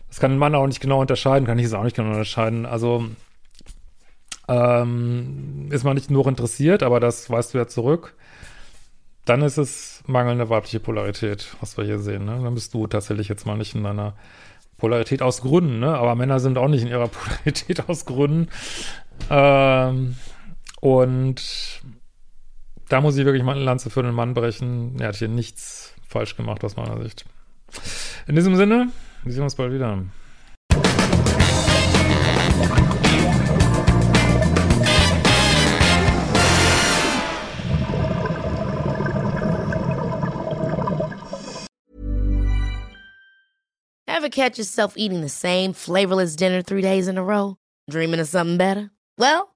Das 0.08 0.20
kann 0.20 0.32
ein 0.32 0.38
Mann 0.38 0.54
auch 0.54 0.66
nicht 0.66 0.80
genau 0.80 1.00
unterscheiden, 1.00 1.46
kann 1.46 1.58
ich 1.58 1.66
es 1.66 1.74
auch 1.74 1.82
nicht 1.82 1.96
genau 1.96 2.10
unterscheiden. 2.10 2.64
Also 2.64 3.06
ähm, 4.48 5.68
ist 5.70 5.84
man 5.84 5.96
nicht 5.96 6.10
nur 6.10 6.26
interessiert, 6.28 6.82
aber 6.84 7.00
das 7.00 7.28
weißt 7.28 7.54
du 7.54 7.58
ja 7.58 7.66
zurück. 7.66 8.14
Dann 9.24 9.42
ist 9.42 9.58
es 9.58 10.04
mangelnde 10.06 10.48
weibliche 10.48 10.78
Polarität, 10.78 11.56
was 11.60 11.76
wir 11.76 11.84
hier 11.84 11.98
sehen. 11.98 12.24
Ne? 12.24 12.38
Dann 12.42 12.54
bist 12.54 12.72
du 12.72 12.86
tatsächlich 12.86 13.28
jetzt 13.28 13.44
mal 13.44 13.56
nicht 13.56 13.74
in 13.74 13.82
deiner 13.82 14.14
Polarität 14.78 15.22
aus 15.22 15.40
Gründen, 15.42 15.80
ne? 15.80 15.96
Aber 15.96 16.14
Männer 16.14 16.38
sind 16.38 16.58
auch 16.58 16.68
nicht 16.68 16.82
in 16.82 16.88
ihrer 16.88 17.08
Polarität 17.08 17.88
aus 17.88 18.04
Gründen. 18.04 18.48
Ähm, 19.28 20.16
und 20.80 21.82
da 22.88 23.00
muss 23.00 23.16
ich 23.16 23.24
wirklich 23.24 23.42
mal 23.42 23.56
eine 23.56 23.64
Lanze 23.64 23.90
für 23.90 24.02
den 24.02 24.14
Mann 24.14 24.34
brechen. 24.34 24.98
Er 25.00 25.08
hat 25.08 25.16
hier 25.16 25.28
nichts 25.28 25.94
falsch 26.08 26.36
gemacht 26.36 26.62
aus 26.64 26.76
meiner 26.76 27.02
Sicht. 27.02 27.24
In 28.26 28.36
diesem 28.36 28.56
Sinne, 28.56 28.90
wir 29.24 29.32
sehen 29.32 29.42
uns 29.42 29.54
bald 29.54 29.72
wieder. 29.72 30.04
Ever 44.08 44.30
catch 44.30 44.58
yourself 44.58 44.94
eating 44.96 45.20
the 45.20 45.28
same 45.28 45.74
flavorless 45.74 46.36
dinner 46.36 46.62
three 46.62 46.82
days 46.82 47.06
in 47.06 47.18
a 47.18 47.22
row? 47.22 47.56
Dreaming 47.90 48.20
of 48.20 48.28
something 48.28 48.56
better? 48.56 48.90
Well, 49.18 49.55